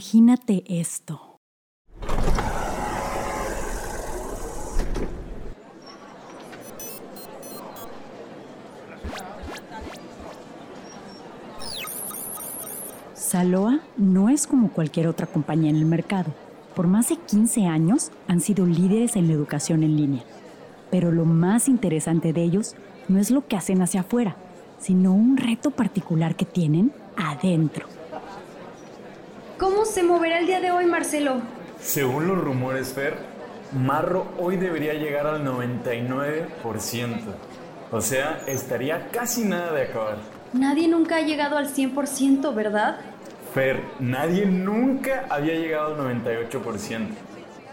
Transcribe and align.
Imagínate 0.00 0.64
esto. 0.66 1.40
Saloa 13.12 13.80
no 13.98 14.30
es 14.30 14.46
como 14.46 14.72
cualquier 14.72 15.06
otra 15.06 15.26
compañía 15.26 15.68
en 15.68 15.76
el 15.76 15.84
mercado. 15.84 16.32
Por 16.74 16.86
más 16.86 17.10
de 17.10 17.16
15 17.16 17.66
años 17.66 18.10
han 18.26 18.40
sido 18.40 18.64
líderes 18.64 19.16
en 19.16 19.26
la 19.26 19.34
educación 19.34 19.82
en 19.82 19.96
línea. 19.98 20.24
Pero 20.90 21.12
lo 21.12 21.26
más 21.26 21.68
interesante 21.68 22.32
de 22.32 22.42
ellos 22.42 22.74
no 23.08 23.18
es 23.18 23.30
lo 23.30 23.46
que 23.46 23.56
hacen 23.56 23.82
hacia 23.82 24.00
afuera, 24.00 24.34
sino 24.78 25.12
un 25.12 25.36
reto 25.36 25.70
particular 25.70 26.36
que 26.36 26.46
tienen 26.46 26.90
adentro. 27.18 27.99
¿Cómo 29.90 30.02
se 30.02 30.06
moverá 30.06 30.38
el 30.38 30.46
día 30.46 30.60
de 30.60 30.70
hoy, 30.70 30.86
Marcelo? 30.86 31.40
Según 31.80 32.28
los 32.28 32.38
rumores, 32.38 32.92
Fer, 32.92 33.16
Marro 33.72 34.24
hoy 34.38 34.56
debería 34.56 34.94
llegar 34.94 35.26
al 35.26 35.44
99%. 35.44 37.18
O 37.90 38.00
sea, 38.00 38.40
estaría 38.46 39.08
casi 39.08 39.42
nada 39.42 39.72
de 39.72 39.82
acabar. 39.82 40.18
Nadie 40.52 40.86
nunca 40.86 41.16
ha 41.16 41.22
llegado 41.22 41.56
al 41.56 41.74
100%, 41.74 42.54
¿verdad? 42.54 43.00
Fer, 43.52 43.82
nadie 43.98 44.46
nunca 44.46 45.26
había 45.28 45.54
llegado 45.54 46.00
al 46.00 46.22
98%. 46.22 47.08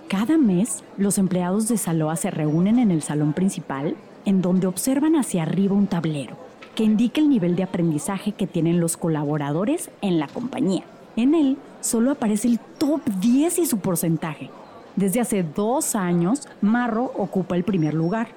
Cada 0.08 0.40
mes, 0.40 0.84
los 0.98 1.20
empleados 1.20 1.68
de 1.68 1.78
Saloa 1.78 2.16
se 2.16 2.32
reúnen 2.32 2.80
en 2.80 2.90
el 2.90 3.04
salón 3.04 3.34
principal, 3.34 3.96
en 4.26 4.42
donde 4.42 4.66
observan 4.66 5.18
hacia 5.18 5.44
arriba 5.44 5.76
un 5.76 5.86
tablero 5.86 6.36
que 6.74 6.84
indica 6.84 7.22
el 7.22 7.30
nivel 7.30 7.56
de 7.56 7.62
aprendizaje 7.62 8.32
que 8.32 8.48
tienen 8.48 8.80
los 8.80 8.98
colaboradores 8.98 9.92
en 10.02 10.18
la 10.18 10.28
compañía. 10.28 10.84
En 11.16 11.36
él 11.36 11.58
solo 11.82 12.12
aparece 12.12 12.48
el 12.48 12.60
top 12.60 13.02
10 13.20 13.60
y 13.60 13.66
su 13.66 13.80
porcentaje. 13.80 14.50
Desde 14.96 15.22
hace 15.22 15.44
dos 15.44 15.96
años, 15.96 16.48
Marro 16.62 17.12
ocupa 17.16 17.56
el 17.56 17.64
primer 17.64 17.94
lugar. 17.94 18.30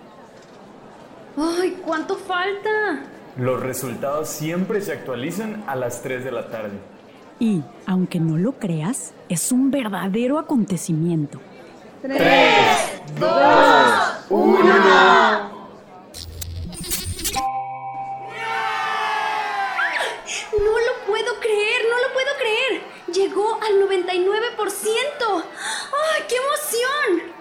¡Ay, 1.37 1.79
cuánto 1.85 2.17
falta! 2.17 3.03
Los 3.37 3.61
resultados 3.61 4.29
siempre 4.29 4.81
se 4.83 4.93
actualizan 4.93 5.65
a 5.67 5.77
las 5.77 6.03
3 6.03 6.25
de 6.25 6.33
la 6.33 6.49
tarde. 6.49 6.79
Y, 7.39 7.63
aunque 7.87 8.21
no 8.21 8.37
lo 8.37 8.53
creas, 8.53 9.15
es 9.31 9.51
un 9.51 9.71
verdadero 9.71 10.39
acontecimiento. 10.39 11.41
3, 12.03 12.19
2, 13.19 13.31
1. 14.29 14.60
¡Ay, 25.37 26.23
qué 26.29 26.37
emoción! 26.37 27.33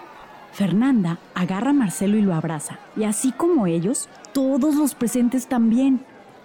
Fernanda 0.52 1.18
agarra 1.34 1.70
a 1.70 1.74
Marcelo 1.74 2.16
y 2.16 2.22
lo 2.22 2.34
abraza. 2.34 2.78
Y 2.96 3.04
así 3.04 3.32
como 3.32 3.66
ellos, 3.66 4.08
todos 4.32 4.74
los 4.74 4.94
presentes 4.94 5.46
también. 5.46 6.04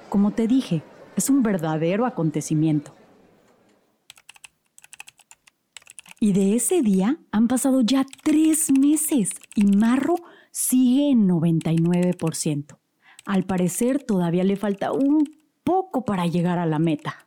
Como 0.09 0.31
te 0.31 0.47
dije, 0.47 0.83
es 1.15 1.29
un 1.29 1.43
verdadero 1.43 2.05
acontecimiento. 2.05 2.93
Y 6.19 6.33
de 6.33 6.55
ese 6.55 6.81
día 6.81 7.17
han 7.31 7.47
pasado 7.47 7.81
ya 7.81 8.05
tres 8.23 8.71
meses 8.71 9.31
y 9.53 9.65
Marro 9.65 10.15
sigue 10.51 11.09
en 11.09 11.27
99%. 11.27 12.77
Al 13.25 13.43
parecer 13.43 14.03
todavía 14.03 14.43
le 14.43 14.55
falta 14.55 14.91
un 14.91 15.23
poco 15.63 16.05
para 16.05 16.25
llegar 16.27 16.57
a 16.57 16.65
la 16.65 16.79
meta. 16.79 17.24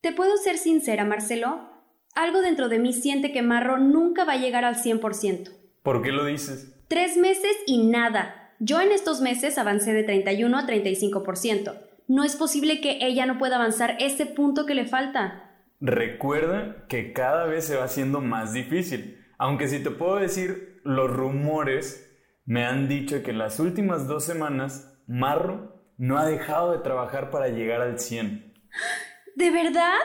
¿Te 0.00 0.12
puedo 0.12 0.38
ser 0.38 0.56
sincera, 0.56 1.04
Marcelo? 1.04 1.68
Algo 2.14 2.40
dentro 2.40 2.70
de 2.70 2.78
mí 2.78 2.94
siente 2.94 3.32
que 3.32 3.42
Marro 3.42 3.76
nunca 3.76 4.24
va 4.24 4.32
a 4.32 4.38
llegar 4.38 4.64
al 4.64 4.76
100%. 4.76 5.50
¿Por 5.82 6.00
qué 6.00 6.10
lo 6.10 6.24
dices? 6.24 6.74
Tres 6.88 7.18
meses 7.18 7.54
y 7.66 7.86
nada. 7.86 8.54
Yo 8.60 8.80
en 8.80 8.92
estos 8.92 9.20
meses 9.20 9.58
avancé 9.58 9.92
de 9.92 10.02
31 10.02 10.56
a 10.56 10.66
35%. 10.66 11.78
No 12.08 12.24
es 12.24 12.34
posible 12.34 12.80
que 12.80 12.98
ella 13.02 13.26
no 13.26 13.36
pueda 13.36 13.56
avanzar 13.56 13.96
ese 14.00 14.24
punto 14.24 14.64
que 14.64 14.74
le 14.74 14.86
falta. 14.86 15.52
Recuerda 15.82 16.86
que 16.88 17.12
cada 17.12 17.44
vez 17.44 17.66
se 17.66 17.76
va 17.76 17.84
haciendo 17.84 18.22
más 18.22 18.54
difícil. 18.54 19.22
Aunque 19.36 19.68
si 19.68 19.82
te 19.82 19.90
puedo 19.90 20.16
decir, 20.16 20.80
los 20.82 21.10
rumores 21.10 22.10
me 22.46 22.64
han 22.64 22.88
dicho 22.88 23.22
que 23.22 23.32
en 23.32 23.38
las 23.38 23.60
últimas 23.60 24.08
dos 24.08 24.24
semanas 24.24 24.98
Marro 25.06 25.84
no 25.98 26.16
ha 26.16 26.24
dejado 26.24 26.72
de 26.72 26.78
trabajar 26.78 27.30
para 27.30 27.48
llegar 27.48 27.82
al 27.82 27.98
100. 27.98 28.54
¿De 29.40 29.50
verdad? 29.50 29.96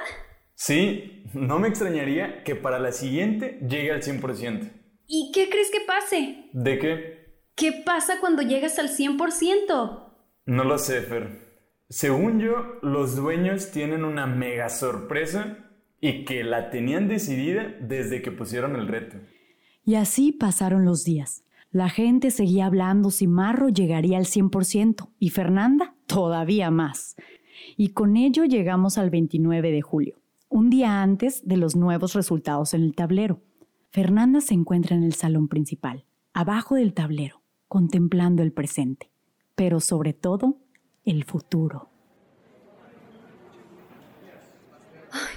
Sí, 0.53 1.25
no 1.33 1.59
me 1.59 1.67
extrañaría 1.67 2.41
que 2.45 2.55
para 2.55 2.79
la 2.79 2.93
siguiente 2.93 3.59
llegue 3.67 3.91
al 3.91 4.01
100%. 4.01 4.71
¿Y 5.07 5.33
qué 5.33 5.49
crees 5.49 5.69
que 5.71 5.81
pase? 5.81 6.45
¿De 6.53 6.79
qué? 6.79 7.41
¿Qué 7.53 7.73
pasa 7.85 8.21
cuando 8.21 8.43
llegas 8.43 8.79
al 8.79 8.87
100%? 8.87 10.13
No 10.45 10.63
lo 10.63 10.77
sé, 10.77 11.01
Fer. 11.01 11.67
Según 11.89 12.39
yo, 12.39 12.79
los 12.81 13.17
dueños 13.17 13.71
tienen 13.71 14.05
una 14.05 14.25
mega 14.25 14.69
sorpresa 14.69 15.69
y 15.99 16.23
que 16.23 16.45
la 16.45 16.69
tenían 16.69 17.09
decidida 17.09 17.75
desde 17.81 18.21
que 18.21 18.31
pusieron 18.31 18.77
el 18.77 18.87
reto. 18.87 19.17
Y 19.83 19.95
así 19.95 20.31
pasaron 20.31 20.85
los 20.85 21.03
días. 21.03 21.43
La 21.71 21.89
gente 21.89 22.31
seguía 22.31 22.67
hablando 22.67 23.11
si 23.11 23.27
Marro 23.27 23.67
llegaría 23.67 24.17
al 24.17 24.27
100% 24.27 25.09
y 25.19 25.31
Fernanda 25.31 25.93
todavía 26.05 26.71
más. 26.71 27.17
Y 27.77 27.89
con 27.89 28.15
ello 28.15 28.45
llegamos 28.45 28.97
al 28.97 29.09
29 29.09 29.71
de 29.71 29.81
julio, 29.81 30.21
un 30.47 30.69
día 30.69 31.01
antes 31.01 31.45
de 31.45 31.57
los 31.57 31.75
nuevos 31.75 32.13
resultados 32.13 32.73
en 32.73 32.83
el 32.83 32.95
tablero. 32.95 33.41
Fernanda 33.91 34.39
se 34.39 34.53
encuentra 34.53 34.95
en 34.95 35.03
el 35.03 35.13
salón 35.13 35.49
principal, 35.49 36.05
abajo 36.33 36.75
del 36.75 36.93
tablero, 36.93 37.41
contemplando 37.67 38.43
el 38.43 38.53
presente, 38.53 39.11
pero 39.55 39.81
sobre 39.81 40.13
todo 40.13 40.57
el 41.03 41.25
futuro. 41.25 41.89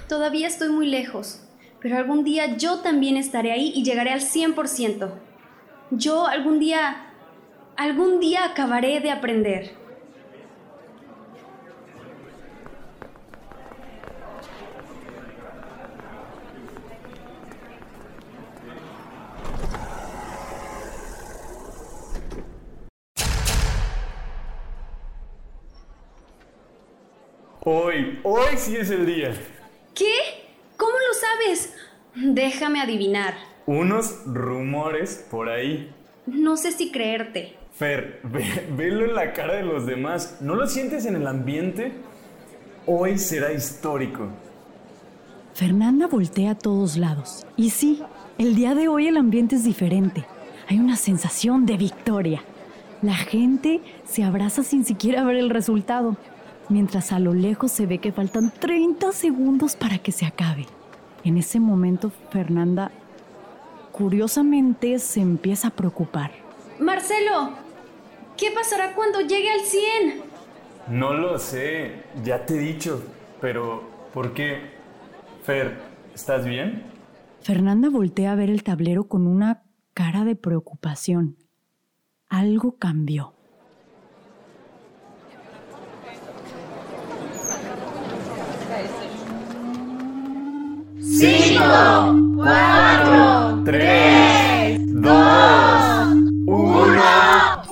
Todavía 0.09 0.47
estoy 0.47 0.71
muy 0.71 0.87
lejos, 0.87 1.43
pero 1.81 1.97
algún 1.97 2.25
día 2.25 2.57
yo 2.57 2.81
también 2.81 3.17
estaré 3.17 3.53
ahí 3.53 3.73
y 3.75 3.83
llegaré 3.83 4.11
al 4.11 4.21
100%. 4.21 5.13
Yo 5.91 6.27
algún 6.27 6.59
día, 6.61 7.13
algún 7.77 8.21
día 8.21 8.45
acabaré 8.45 9.01
de 9.01 9.11
aprender. 9.11 9.88
Hoy, 27.71 28.19
hoy 28.23 28.57
sí 28.57 28.77
es 28.77 28.89
el 28.89 29.05
día. 29.05 29.31
¿Qué? 29.95 30.11
¿Cómo 30.79 30.93
lo 30.93 31.15
sabes? 31.21 31.75
Déjame 32.15 32.81
adivinar. 32.81 33.35
Unos 33.67 34.23
rumores 34.25 35.27
por 35.31 35.51
ahí. 35.51 35.93
No 36.25 36.57
sé 36.57 36.73
si 36.73 36.91
creerte. 36.91 37.59
Fer, 37.75 38.21
ve- 38.25 38.67
velo 38.75 39.05
en 39.05 39.15
la 39.15 39.35
cara 39.35 39.57
de 39.57 39.65
los 39.65 39.85
demás. 39.85 40.39
¿No 40.41 40.55
lo 40.55 40.67
sientes 40.67 41.05
en 41.05 41.17
el 41.17 41.27
ambiente? 41.27 41.93
Hoy 42.87 43.19
será 43.19 43.53
histórico. 43.53 44.29
Fernanda 45.53 46.07
voltea 46.07 46.53
a 46.53 46.59
todos 46.59 46.97
lados. 46.97 47.47
Y 47.59 47.69
sí, 47.69 48.03
el 48.39 48.55
día 48.55 48.75
de 48.75 48.89
hoy 48.89 49.09
el 49.09 49.19
ambiente 49.19 49.57
es 49.57 49.65
diferente. 49.65 50.25
Hay 50.69 50.79
una 50.79 50.97
sensación 50.97 51.67
de 51.67 51.77
victoria. 51.77 52.43
La 53.03 53.15
gente 53.15 53.83
se 54.07 54.25
abraza 54.25 54.63
sin 54.63 54.87
siquiera 54.87 55.23
ver 55.25 55.37
el 55.37 55.51
resultado, 55.51 56.17
mientras 56.69 57.13
a 57.13 57.19
lo 57.19 57.35
lejos 57.35 57.73
se 57.73 57.87
ve 57.87 57.99
que 57.99 58.13
faltan 58.13 58.53
30 58.53 59.13
segundos 59.13 59.77
para 59.77 59.99
que 59.99 60.13
se 60.13 60.27
acabe. 60.27 60.67
En 61.25 61.37
ese 61.37 61.61
momento, 61.61 62.11
Fernanda, 62.31 62.91
curiosamente, 63.93 64.99
se 64.99 65.21
empieza 65.21 65.69
a 65.69 65.73
preocupar. 65.73 66.31
Marcelo, 66.79 67.51
¿qué 68.37 68.51
pasará 68.53 68.95
cuando 68.95 69.21
llegue 69.21 69.51
al 69.51 69.61
100? 69.61 70.23
No 70.89 71.13
lo 71.15 71.39
sé, 71.39 72.05
ya 72.25 72.47
te 72.47 72.55
he 72.55 72.59
dicho, 72.59 73.03
pero 73.41 73.83
¿por 74.15 74.33
qué? 74.33 74.71
Fer, 75.43 75.77
¿estás 76.15 76.45
bien? 76.45 76.85
Fernanda 77.41 77.89
voltea 77.89 78.33
a 78.33 78.37
ver 78.37 78.51
el 78.51 78.63
tablero 78.63 79.09
con 79.09 79.27
una 79.27 79.65
cara 79.95 80.25
de 80.25 80.37
preocupación. 80.37 81.37
Algo 82.29 82.77
cambió. 82.79 83.38
Tres, 93.65 94.81
dos, 94.87 96.09
uno. 96.47 97.63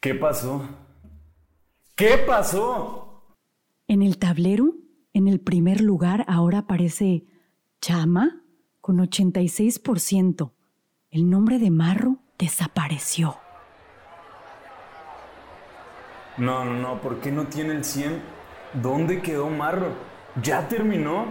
¿Qué 0.00 0.14
pasó? 0.14 0.62
¿Qué 1.94 2.18
pasó? 2.26 3.34
En 3.88 4.02
el 4.02 4.18
tablero, 4.18 4.74
en 5.12 5.28
el 5.28 5.40
primer 5.40 5.80
lugar, 5.80 6.24
ahora 6.28 6.58
aparece 6.58 7.24
Chama 7.80 8.42
con 8.80 8.98
86%. 8.98 10.52
El 11.10 11.30
nombre 11.30 11.58
de 11.58 11.70
Marro 11.70 12.18
desapareció. 12.38 13.36
No, 16.40 16.64
no, 16.64 16.72
no, 16.72 17.02
¿por 17.02 17.20
qué 17.20 17.30
no 17.30 17.48
tiene 17.48 17.74
el 17.74 17.84
100? 17.84 18.18
¿Dónde 18.72 19.20
quedó 19.20 19.50
Marro? 19.50 19.92
¿Ya 20.42 20.66
terminó? 20.68 21.26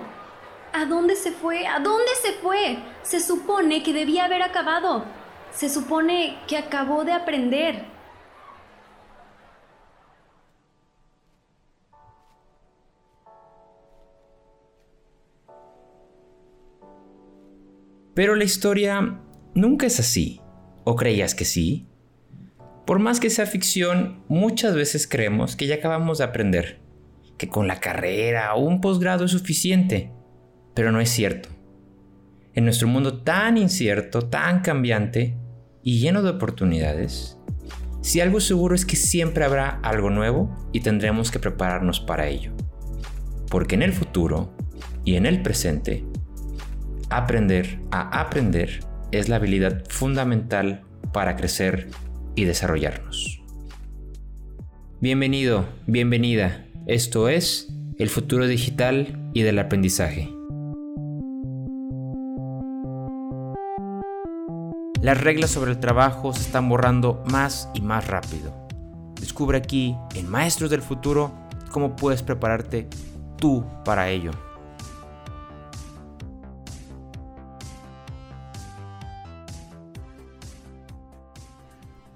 ¿A 0.72 0.86
dónde 0.86 1.16
se 1.16 1.32
fue? 1.32 1.66
¿A 1.66 1.80
dónde 1.80 2.12
se 2.22 2.34
fue? 2.34 2.78
Se 3.02 3.20
supone 3.20 3.82
que 3.82 3.92
debía 3.92 4.26
haber 4.26 4.44
acabado. 4.44 5.06
Se 5.52 5.68
supone 5.68 6.38
que 6.48 6.60
acabó 6.60 7.06
de 7.06 7.14
aprender. 7.14 7.86
Pero 18.14 18.36
la 18.36 18.44
historia 18.44 19.20
nunca 19.56 19.88
es 19.88 20.00
así. 20.00 20.40
¿O 20.84 20.96
creías 20.96 21.34
que 21.34 21.46
sí? 21.46 21.89
Por 22.90 22.98
más 22.98 23.20
que 23.20 23.30
sea 23.30 23.46
ficción, 23.46 24.24
muchas 24.30 24.74
veces 24.74 25.06
creemos 25.06 25.56
que 25.56 25.68
ya 25.68 25.76
acabamos 25.76 26.18
de 26.18 26.24
aprender, 26.24 26.80
que 27.38 27.48
con 27.48 27.68
la 27.68 27.80
carrera 27.80 28.56
o 28.56 28.62
un 28.62 28.82
posgrado 28.82 29.26
es 29.26 29.32
suficiente, 29.32 30.12
pero 30.74 30.92
no 30.92 31.00
es 31.00 31.12
cierto. 31.12 31.50
En 32.56 32.64
nuestro 32.64 32.88
mundo 32.88 33.22
tan 33.22 33.60
incierto, 33.60 34.24
tan 34.24 34.62
cambiante 34.62 35.38
y 35.84 36.00
lleno 36.00 36.24
de 36.24 36.32
oportunidades, 36.32 37.38
si 38.02 38.22
algo 38.22 38.40
seguro 38.40 38.74
es 38.74 38.88
que 38.88 38.96
siempre 38.96 39.46
habrá 39.46 39.80
algo 39.84 40.10
nuevo 40.10 40.50
y 40.74 40.80
tendremos 40.80 41.30
que 41.30 41.38
prepararnos 41.38 42.00
para 42.00 42.28
ello. 42.28 42.54
Porque 43.52 43.76
en 43.76 43.84
el 43.84 43.94
futuro 43.94 44.58
y 45.06 45.14
en 45.14 45.28
el 45.28 45.44
presente, 45.44 46.06
aprender 47.12 47.82
a 47.92 48.20
aprender 48.20 48.80
es 49.12 49.30
la 49.30 49.36
habilidad 49.36 49.84
fundamental 49.90 50.82
para 51.14 51.36
crecer 51.36 51.90
y 52.36 52.46
desarrollarnos. 52.46 53.42
Bienvenido, 55.02 55.66
bienvenida. 55.88 56.66
Esto 56.86 57.30
es 57.30 57.74
el 57.98 58.10
futuro 58.10 58.48
digital 58.48 59.32
y 59.34 59.44
del 59.44 59.60
aprendizaje. 59.60 60.30
Las 65.02 65.22
reglas 65.22 65.52
sobre 65.52 65.72
el 65.72 65.80
trabajo 65.80 66.34
se 66.34 66.42
están 66.42 66.68
borrando 66.68 67.24
más 67.32 67.70
y 67.74 67.82
más 67.82 68.08
rápido. 68.08 68.68
Descubre 69.20 69.58
aquí, 69.58 69.96
en 70.16 70.30
Maestros 70.30 70.70
del 70.70 70.82
Futuro, 70.82 71.32
cómo 71.72 71.96
puedes 71.96 72.22
prepararte 72.22 72.88
tú 73.38 73.66
para 73.86 74.10
ello. 74.10 74.32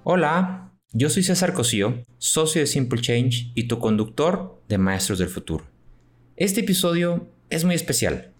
Hola, 0.06 0.70
yo 0.92 1.08
soy 1.08 1.22
César 1.22 1.54
Cosío, 1.54 2.02
socio 2.18 2.60
de 2.60 2.66
Simple 2.66 3.00
Change 3.00 3.52
y 3.54 3.68
tu 3.68 3.78
conductor 3.78 4.62
de 4.68 4.76
Maestros 4.76 5.18
del 5.18 5.30
Futuro. 5.30 5.64
Este 6.36 6.60
episodio 6.60 7.26
es 7.48 7.64
muy 7.64 7.74
especial. 7.74 8.30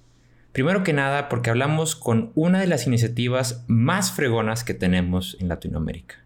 Primero 0.53 0.83
que 0.83 0.93
nada 0.93 1.31
porque 1.31 1.49
hablamos 1.49 1.97
con 1.97 2.33
una 2.35 2.61
de 2.61 2.67
las 2.67 2.87
iniciativas 2.87 3.65
más 3.67 4.13
fregonas 4.13 4.63
que 4.63 4.75
tenemos 4.75 5.39
en 5.41 5.49
Latinoamérica. 5.49 6.17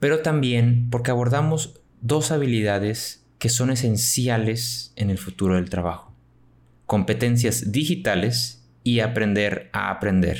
Pero 0.00 0.20
también 0.20 0.88
porque 0.88 1.10
abordamos 1.10 1.82
dos 2.00 2.30
habilidades 2.30 3.26
que 3.38 3.50
son 3.50 3.70
esenciales 3.70 4.94
en 4.96 5.10
el 5.10 5.18
futuro 5.18 5.56
del 5.56 5.68
trabajo. 5.68 6.14
Competencias 6.86 7.70
digitales 7.70 8.66
y 8.82 9.00
aprender 9.00 9.68
a 9.74 9.90
aprender. 9.90 10.38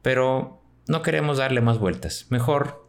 Pero 0.00 0.60
no 0.86 1.02
queremos 1.02 1.38
darle 1.38 1.60
más 1.60 1.78
vueltas. 1.78 2.26
Mejor 2.30 2.83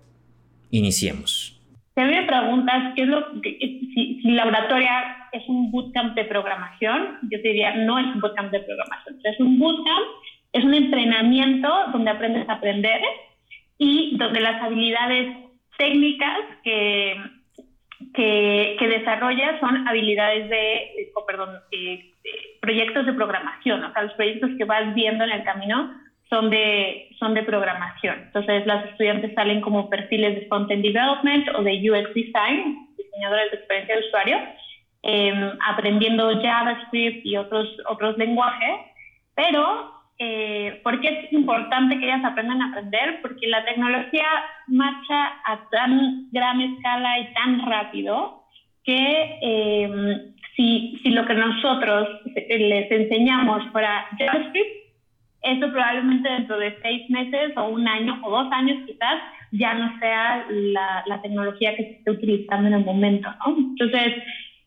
Iniciemos. 0.76 1.58
Si 1.96 2.02
a 2.02 2.06
mí 2.06 2.14
me 2.14 2.24
preguntas 2.24 2.94
qué 2.96 3.04
es 3.04 3.08
lo 3.08 3.32
si, 3.42 4.20
si 4.22 4.32
laboratoria 4.32 5.30
es 5.32 5.48
un 5.48 5.72
bootcamp 5.72 6.16
de 6.16 6.26
programación, 6.26 7.20
yo 7.32 7.42
te 7.42 7.48
diría 7.48 7.76
no 7.78 7.98
es 7.98 8.08
un 8.08 8.20
bootcamp 8.20 8.52
de 8.52 8.60
programación. 8.60 9.18
Es 9.24 9.40
un 9.40 9.58
bootcamp, 9.58 10.06
es 10.52 10.66
un 10.66 10.74
entrenamiento 10.74 11.70
donde 11.94 12.12
aprendes 12.12 12.50
a 12.50 12.54
aprender 12.56 13.00
y 13.78 14.18
donde 14.18 14.42
las 14.42 14.62
habilidades 14.62 15.38
técnicas 15.78 16.40
que, 16.66 17.16
que, 18.14 18.88
desarrollas 18.98 19.58
son 19.62 19.88
habilidades 19.88 20.50
de, 20.50 21.10
perdón, 21.26 21.52
de 21.72 22.14
proyectos 22.60 23.06
de 23.06 23.14
programación, 23.14 23.82
o 23.82 23.94
sea, 23.94 24.04
los 24.04 24.14
proyectos 24.14 24.52
que 24.58 24.66
vas 24.66 24.94
viendo 24.94 25.24
en 25.24 25.32
el 25.32 25.44
camino 25.46 25.94
son 26.30 26.50
de, 26.50 27.10
son 27.20 27.34
de 27.34 27.44
programación. 27.44 28.24
Entonces, 28.24 28.66
las 28.66 28.86
estudiantes 28.86 29.34
salen 29.36 29.62
como 29.62 29.90
perfiles 29.90 30.36
de 30.36 30.48
Content 30.48 30.84
Development 30.84 31.48
o 31.56 31.62
de 31.62 31.90
UX 31.90 32.14
Design, 32.14 32.88
diseñadores 32.98 33.52
de 33.52 33.58
experiencia 33.58 33.96
de 33.96 34.08
usuario, 34.08 34.38
em, 35.04 35.52
aprendiendo 35.68 36.42
JavaScript 36.42 37.26
y 37.26 37.38
otros, 37.38 37.68
otros 37.88 38.18
lenguajes, 38.18 38.80
pero 39.36 39.92
eh, 40.18 40.80
¿por 40.84 41.00
qué 41.02 41.10
es 41.10 41.34
importante 41.34 42.00
que 42.00 42.06
ellas 42.06 42.24
aprendan 42.24 42.62
a 42.62 42.70
aprender? 42.70 43.22
Porque 43.22 43.48
la 43.48 43.66
tecnología 43.66 44.26
marcha 44.68 45.28
a 45.46 45.70
tan 45.70 46.30
gran 46.32 46.62
escala 46.62 47.20
y 47.20 47.34
tan 47.34 47.66
rápido 47.70 48.44
que 48.84 49.40
em, 49.42 50.34
si, 50.56 51.00
si 51.04 51.10
lo 51.10 51.26
que 51.26 51.34
nosotros 51.34 52.08
les 52.48 52.90
enseñamos 52.90 53.64
fuera 53.72 54.08
JavaScript, 54.18 54.85
eso 55.46 55.72
probablemente 55.72 56.28
dentro 56.28 56.58
de 56.58 56.76
seis 56.82 57.10
meses 57.10 57.56
o 57.56 57.68
un 57.70 57.88
año 57.88 58.20
o 58.24 58.30
dos 58.32 58.52
años 58.52 58.84
quizás 58.86 59.22
ya 59.52 59.74
no 59.76 59.98
sea 60.00 60.46
la, 60.50 61.04
la 61.06 61.22
tecnología 61.22 61.76
que 61.76 61.84
se 61.84 61.92
esté 61.92 62.12
utilizando 62.12 62.68
en 62.68 62.74
el 62.74 62.86
momento, 62.86 63.30
¿no? 63.46 63.56
Entonces, 63.58 64.14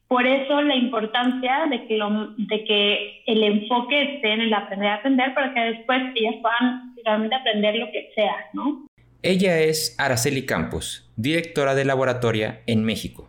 por 0.07 0.27
eso 0.27 0.63
la 0.63 0.77
importancia 0.77 1.67
de 1.69 1.87
que, 1.87 1.97
lo, 1.97 2.29
de 2.37 2.65
que 2.65 3.23
el 3.27 3.43
enfoque 3.43 4.15
esté 4.15 4.33
en 4.33 4.41
el 4.43 4.55
aprender 4.55 4.89
a 4.89 4.95
aprender 4.95 5.35
para 5.35 5.53
que 5.53 5.61
después 5.61 6.01
ellas 6.15 6.37
puedan 6.41 6.95
realmente 7.05 7.35
aprender 7.35 7.77
lo 7.77 7.87
que 7.91 8.11
sea, 8.15 8.37
¿no? 8.55 8.87
Ella 9.23 9.59
es 9.59 9.97
Araceli 9.99 10.47
Campos, 10.47 11.11
directora 11.17 11.75
de 11.75 11.85
laboratoria 11.85 12.61
en 12.67 12.85
México, 12.85 13.29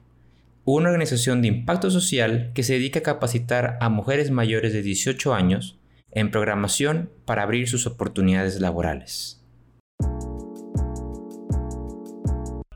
una 0.66 0.90
organización 0.90 1.42
de 1.42 1.48
impacto 1.48 1.90
social 1.90 2.52
que 2.54 2.62
se 2.64 2.74
dedica 2.74 3.00
a 3.00 3.04
capacitar 3.04 3.78
a 3.82 3.90
mujeres 3.90 4.30
mayores 4.30 4.72
de 4.72 4.84
18 4.84 5.34
años 5.34 5.79
en 6.12 6.32
programación 6.32 7.10
para 7.26 7.44
abrir 7.44 7.68
sus 7.68 7.88
oportunidades 7.88 8.60
laborales. 8.60 9.40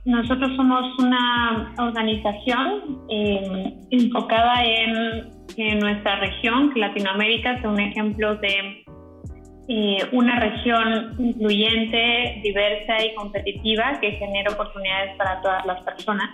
Nosotros 0.05 0.51
somos 0.57 0.83
una 0.99 1.73
organización 1.77 3.05
eh, 3.09 3.73
enfocada 3.89 4.63
en 4.65 5.31
que 5.55 5.75
nuestra 5.75 6.19
región, 6.19 6.73
que 6.73 6.81
Latinoamérica, 6.81 7.61
sea 7.61 7.69
un 7.69 7.79
ejemplo 7.79 8.35
de 8.35 8.83
eh, 9.69 9.97
una 10.11 10.41
región 10.41 11.15
incluyente, 11.19 12.41
diversa 12.43 13.01
y 13.05 13.15
competitiva 13.15 13.97
que 14.01 14.11
genera 14.11 14.51
oportunidades 14.51 15.15
para 15.17 15.41
todas 15.41 15.65
las 15.65 15.81
personas. 15.83 16.29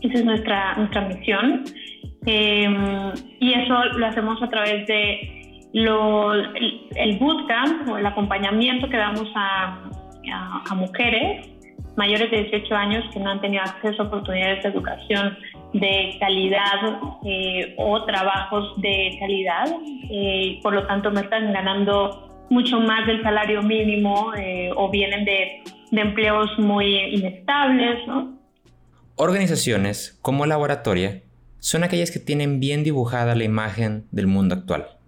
Esa 0.00 0.14
es 0.14 0.24
nuestra, 0.24 0.76
nuestra 0.76 1.08
misión. 1.08 1.64
Eh, 2.26 2.68
y 3.40 3.52
eso 3.52 3.84
lo 3.96 4.06
hacemos 4.06 4.40
a 4.42 4.48
través 4.48 4.86
de 4.86 5.39
lo, 5.72 6.32
el, 6.32 7.18
bootcamp 7.18 7.88
o 7.88 7.98
el 7.98 8.06
acompañamiento 8.06 8.88
que 8.88 8.96
damos 8.96 9.28
a, 9.34 9.86
mujeres 10.74 11.48
mayores 11.96 12.30
de 12.30 12.44
18 12.44 12.74
años 12.74 13.04
que 13.12 13.18
no 13.18 13.30
han 13.30 13.40
tenido 13.40 13.62
acceso 13.62 14.02
a 14.02 14.06
oportunidades 14.06 14.62
de 14.62 14.68
educación 14.68 15.36
de 15.72 16.16
calidad 16.20 17.00
eh, 17.24 17.74
o 17.76 18.04
trabajos 18.04 18.80
de 18.80 19.16
calidad, 19.18 19.66
eh, 20.08 20.60
por 20.62 20.72
lo 20.72 20.86
tanto 20.86 21.10
no 21.10 21.20
están 21.20 21.52
ganando 21.52 22.46
mucho 22.48 22.80
más 22.80 23.06
del 23.06 23.22
salario 23.22 23.62
mínimo 23.62 24.32
eh, 24.34 24.70
o 24.76 24.90
vienen 24.90 25.24
de, 25.24 25.62
empleos 25.92 26.56
muy 26.58 26.96
inestables. 27.16 27.98
Organizaciones 29.16 30.18
como 30.22 30.46
Laboratoria 30.46 31.22
son 31.58 31.82
aquellas 31.82 32.12
que 32.12 32.20
tienen 32.20 32.60
bien 32.60 32.84
dibujada 32.84 33.34
la 33.34 33.44
imagen 33.44 34.06
del 34.12 34.28
mundo 34.28 34.54
actual 34.54 34.99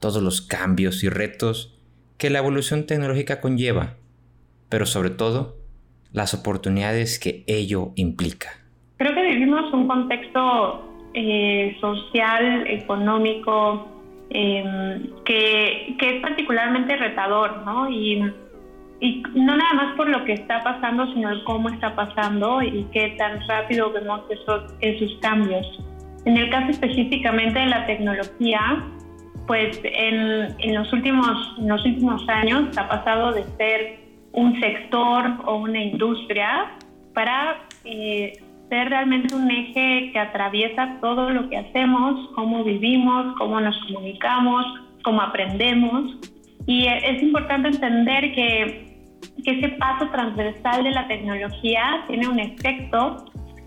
todos 0.00 0.22
los 0.22 0.40
cambios 0.40 1.04
y 1.04 1.08
retos 1.08 1.78
que 2.18 2.30
la 2.30 2.38
evolución 2.38 2.86
tecnológica 2.86 3.40
conlleva, 3.40 3.94
pero 4.68 4.86
sobre 4.86 5.10
todo 5.10 5.56
las 6.12 6.34
oportunidades 6.34 7.18
que 7.18 7.44
ello 7.46 7.92
implica. 7.96 8.50
Creo 8.96 9.14
que 9.14 9.22
vivimos 9.22 9.72
un 9.72 9.86
contexto 9.86 10.90
eh, 11.14 11.76
social, 11.80 12.66
económico, 12.66 13.88
em, 14.30 15.10
que, 15.24 15.96
que, 15.98 16.16
es 16.16 16.22
particularmente 16.22 16.96
retador, 16.96 17.64
¿no? 17.64 17.88
Y, 17.90 18.22
y 19.00 19.22
no 19.34 19.56
nada 19.56 19.74
más 19.74 19.96
por 19.96 20.08
lo 20.08 20.24
que 20.24 20.34
está 20.34 20.60
pasando, 20.60 21.12
sino 21.14 21.30
el 21.30 21.42
cómo 21.44 21.70
está 21.70 21.94
pasando 21.96 22.62
y 22.62 22.86
qué 22.92 23.14
tan 23.18 23.40
rápido 23.48 23.90
vemos 23.92 24.22
esos, 24.30 24.74
esos 24.80 25.18
cambios. 25.20 25.66
En 26.26 26.36
el 26.36 26.50
caso 26.50 26.70
específicamente 26.70 27.58
de 27.58 27.66
la 27.66 27.86
tecnología, 27.86 28.84
pues 29.46 29.80
en, 29.82 30.54
en, 30.58 30.74
los 30.74 30.92
últimos, 30.92 31.56
en 31.58 31.68
los 31.68 31.84
últimos 31.84 32.28
años 32.28 32.76
ha 32.76 32.88
pasado 32.88 33.32
de 33.32 33.44
ser 33.56 34.00
un 34.32 34.58
sector 34.60 35.26
o 35.44 35.56
una 35.56 35.82
industria 35.82 36.76
para 37.14 37.66
eh, 37.84 38.32
ser 38.68 38.88
realmente 38.88 39.34
un 39.34 39.50
eje 39.50 40.10
que 40.12 40.18
atraviesa 40.18 40.98
todo 41.00 41.30
lo 41.30 41.48
que 41.48 41.58
hacemos, 41.58 42.30
cómo 42.34 42.62
vivimos, 42.62 43.34
cómo 43.36 43.60
nos 43.60 43.76
comunicamos, 43.86 44.64
cómo 45.02 45.20
aprendemos. 45.20 46.16
Y 46.66 46.86
es 46.86 47.22
importante 47.22 47.68
entender 47.68 48.32
que, 48.32 48.96
que 49.44 49.58
ese 49.58 49.70
paso 49.70 50.08
transversal 50.10 50.84
de 50.84 50.90
la 50.92 51.08
tecnología 51.08 52.04
tiene 52.06 52.28
un 52.28 52.38
efecto 52.38 53.24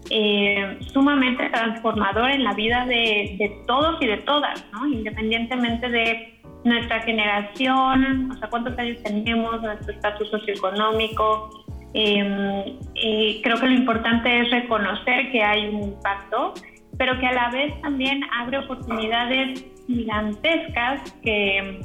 eh, 0.10 0.78
sumamente 0.92 1.50
transformador 1.50 2.30
en 2.32 2.44
la 2.44 2.54
vida 2.54 2.86
de, 2.86 3.64
todos 3.68 4.02
y 4.02 4.08
de 4.08 4.18
todas, 4.18 4.66
¿no? 4.72 4.88
independientemente 4.88 5.90
de 5.90 6.40
nuestra 6.64 7.02
generación, 7.02 8.32
o 8.32 8.36
sea, 8.38 8.50
cuántos 8.50 8.78
años 8.78 9.02
tenemos, 9.04 9.62
nuestro 9.62 9.94
estatus 9.94 10.30
socioeconómico. 10.30 11.50
Eh, 11.94 13.40
creo 13.44 13.60
que 13.60 13.68
lo 13.68 13.74
importante 13.74 14.42
es 14.42 14.50
reconocer 14.50 15.32
que 15.32 15.44
hay 15.44 15.68
un 15.68 15.84
impacto, 15.84 16.54
pero 16.98 17.20
que 17.20 17.28
a 17.28 17.34
la 17.34 17.50
vez 17.50 17.80
también 17.82 18.22
abre 18.32 18.60
oportunidades 18.60 19.66
gigantescas 19.88 21.12
que, 21.22 21.82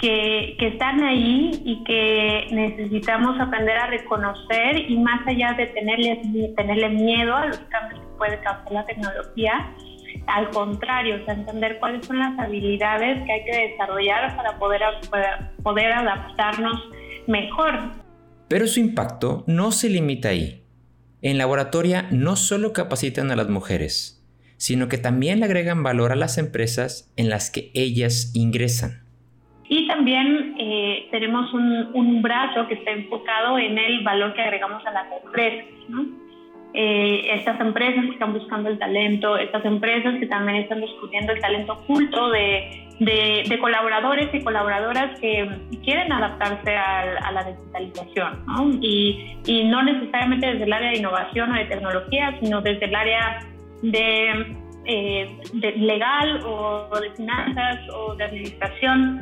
que, 0.00 0.56
que, 0.58 0.68
están 0.68 1.02
ahí 1.02 1.50
y 1.64 1.84
que 1.84 2.46
necesitamos 2.50 3.38
aprender 3.38 3.76
a 3.76 3.86
reconocer 3.86 4.90
y 4.90 4.98
más 4.98 5.26
allá 5.26 5.52
de 5.52 5.66
tenerle, 5.66 6.20
tenerle 6.56 6.88
miedo 6.88 7.36
a 7.36 7.46
los 7.46 7.58
cambios 7.58 8.00
que 8.00 8.16
puede 8.16 8.40
causar 8.40 8.72
la 8.72 8.86
tecnología, 8.86 9.74
al 10.26 10.50
contrario, 10.50 11.16
o 11.20 11.24
sea, 11.24 11.34
entender 11.34 11.78
cuáles 11.78 12.06
son 12.06 12.18
las 12.18 12.38
habilidades 12.38 13.22
que 13.24 13.32
hay 13.32 13.44
que 13.44 13.68
desarrollar 13.70 14.36
para 14.36 14.58
poder, 14.58 14.80
poder 15.62 15.92
adaptarnos 15.92 16.80
mejor. 17.26 17.74
Pero 18.48 18.66
su 18.66 18.80
impacto 18.80 19.44
no 19.46 19.70
se 19.72 19.88
limita 19.88 20.30
ahí. 20.30 20.64
En 21.22 21.38
laboratoria 21.38 22.08
no 22.10 22.36
solo 22.36 22.72
capacitan 22.72 23.30
a 23.30 23.36
las 23.36 23.48
mujeres, 23.48 24.24
sino 24.56 24.88
que 24.88 24.98
también 24.98 25.40
le 25.40 25.46
agregan 25.46 25.82
valor 25.82 26.12
a 26.12 26.16
las 26.16 26.38
empresas 26.38 27.12
en 27.16 27.28
las 27.28 27.50
que 27.50 27.70
ellas 27.74 28.30
ingresan. 28.34 28.99
Y 29.72 29.86
también 29.86 30.56
eh, 30.58 31.06
tenemos 31.12 31.54
un, 31.54 31.90
un, 31.94 32.20
brazo 32.22 32.66
que 32.66 32.74
está 32.74 32.90
enfocado 32.90 33.56
en 33.56 33.78
el 33.78 34.02
valor 34.02 34.34
que 34.34 34.42
agregamos 34.42 34.84
a 34.84 34.90
las 34.90 35.06
empresas. 35.22 35.66
¿no? 35.88 36.06
Eh, 36.72 37.34
estas 37.34 37.60
empresas 37.60 38.04
que 38.04 38.12
están 38.12 38.32
buscando 38.32 38.68
el 38.68 38.78
talento, 38.78 39.36
estas 39.36 39.64
empresas 39.64 40.14
que 40.20 40.26
también 40.26 40.58
están 40.58 40.80
descubriendo 40.80 41.32
el 41.32 41.40
talento 41.40 41.72
oculto 41.72 42.30
de, 42.30 42.88
de, 43.00 43.58
colaboradores 43.60 44.28
y 44.32 44.40
colaboradoras 44.42 45.18
que 45.18 45.50
quieren 45.84 46.12
adaptarse 46.12 46.76
a, 46.76 47.32
la 47.32 47.42
digitalización, 47.42 48.44
¿no? 48.46 48.70
Y, 48.80 49.36
y, 49.46 49.64
no 49.64 49.82
necesariamente 49.82 50.46
desde 50.46 50.64
el 50.64 50.72
área 50.72 50.90
de 50.90 50.98
innovación 50.98 51.50
o 51.50 51.54
de 51.54 51.64
tecnología, 51.64 52.36
sino 52.40 52.60
desde 52.60 52.84
el 52.86 52.94
área 52.94 53.40
de, 53.82 54.56
eh, 54.84 55.40
de 55.54 55.72
legal 55.72 56.40
o 56.44 56.88
de 57.00 57.10
finanzas 57.10 57.80
o 57.92 58.14
de 58.14 58.24
administración, 58.24 59.20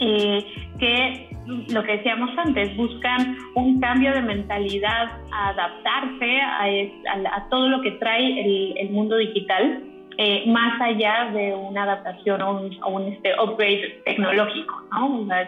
eh, 0.00 0.44
que 0.78 1.28
lo 1.68 1.82
que 1.82 1.98
decíamos 1.98 2.30
antes, 2.38 2.74
buscan 2.76 3.36
un 3.54 3.80
cambio 3.80 4.12
de 4.12 4.22
mentalidad, 4.22 5.10
adaptarse 5.30 6.40
a, 6.40 7.48
todo 7.50 7.68
lo 7.68 7.82
que 7.82 7.92
trae 7.92 8.80
el, 8.80 8.90
mundo 8.90 9.16
digital, 9.16 9.82
eh, 10.16 10.44
más 10.46 10.80
allá 10.80 11.30
de 11.32 11.54
una 11.54 11.82
adaptación 11.82 12.40
o 12.40 12.88
un, 12.88 13.12
este, 13.12 13.32
upgrade 13.38 14.02
tecnológico, 14.04 14.74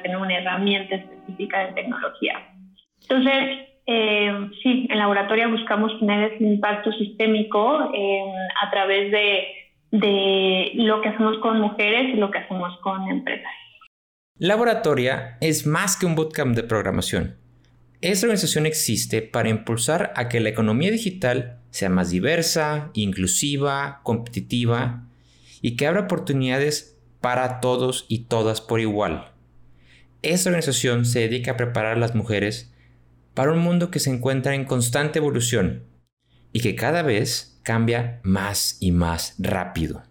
tener 0.02 0.16
una 0.16 0.38
herramienta 0.38 0.96
específica 0.96 1.66
de 1.66 1.72
tecnología. 1.72 2.46
Entonces, 3.02 3.68
eh, 3.86 4.48
sí, 4.62 4.86
en 4.90 4.98
laboratorio 4.98 5.50
buscamos 5.50 5.98
tener 5.98 6.32
ese 6.32 6.44
impacto 6.44 6.92
sistémico 6.92 7.90
a 8.60 8.70
través 8.70 9.12
de, 9.12 9.46
de 9.92 10.72
lo 10.74 11.00
que 11.00 11.08
hacemos 11.08 11.38
con 11.38 11.60
mujeres 11.60 12.14
y 12.14 12.16
lo 12.16 12.30
que 12.30 12.38
hacemos 12.38 12.76
con 12.82 13.08
empresas. 13.08 13.52
Laboratoria 14.38 15.38
es 15.40 15.64
más 15.64 15.96
que 15.96 16.04
un 16.04 16.14
bootcamp 16.14 16.54
de 16.54 16.62
programación. 16.62 17.36
Esta 18.02 18.26
organización 18.26 18.66
existe 18.66 19.22
para 19.22 19.48
impulsar 19.48 20.12
a 20.14 20.28
que 20.28 20.40
la 20.40 20.50
economía 20.50 20.90
digital 20.90 21.60
sea 21.70 21.88
más 21.88 22.10
diversa, 22.10 22.90
inclusiva, 22.92 24.00
competitiva 24.02 25.08
y 25.62 25.76
que 25.76 25.86
abra 25.86 26.02
oportunidades 26.02 26.98
para 27.22 27.60
todos 27.60 28.04
y 28.08 28.24
todas 28.24 28.60
por 28.60 28.78
igual. 28.78 29.32
Esta 30.20 30.50
organización 30.50 31.06
se 31.06 31.20
dedica 31.20 31.52
a 31.52 31.56
preparar 31.56 31.96
a 31.96 32.00
las 32.00 32.14
mujeres 32.14 32.74
para 33.32 33.52
un 33.52 33.60
mundo 33.60 33.90
que 33.90 34.00
se 34.00 34.10
encuentra 34.10 34.54
en 34.54 34.66
constante 34.66 35.18
evolución 35.18 35.84
y 36.52 36.60
que 36.60 36.76
cada 36.76 37.00
vez 37.00 37.58
cambia 37.62 38.20
más 38.22 38.76
y 38.80 38.92
más 38.92 39.34
rápido. 39.38 40.02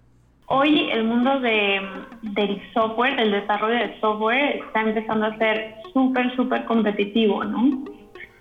Hoy 0.48 0.90
el 0.92 1.06
mundo 1.06 1.40
de, 1.40 1.82
del 2.22 2.62
software, 2.74 3.16
del 3.16 3.32
desarrollo 3.32 3.76
de 3.76 4.00
software, 4.00 4.58
está 4.58 4.82
empezando 4.82 5.26
a 5.26 5.38
ser 5.38 5.76
súper, 5.92 6.36
súper 6.36 6.66
competitivo, 6.66 7.44
¿no? 7.44 7.84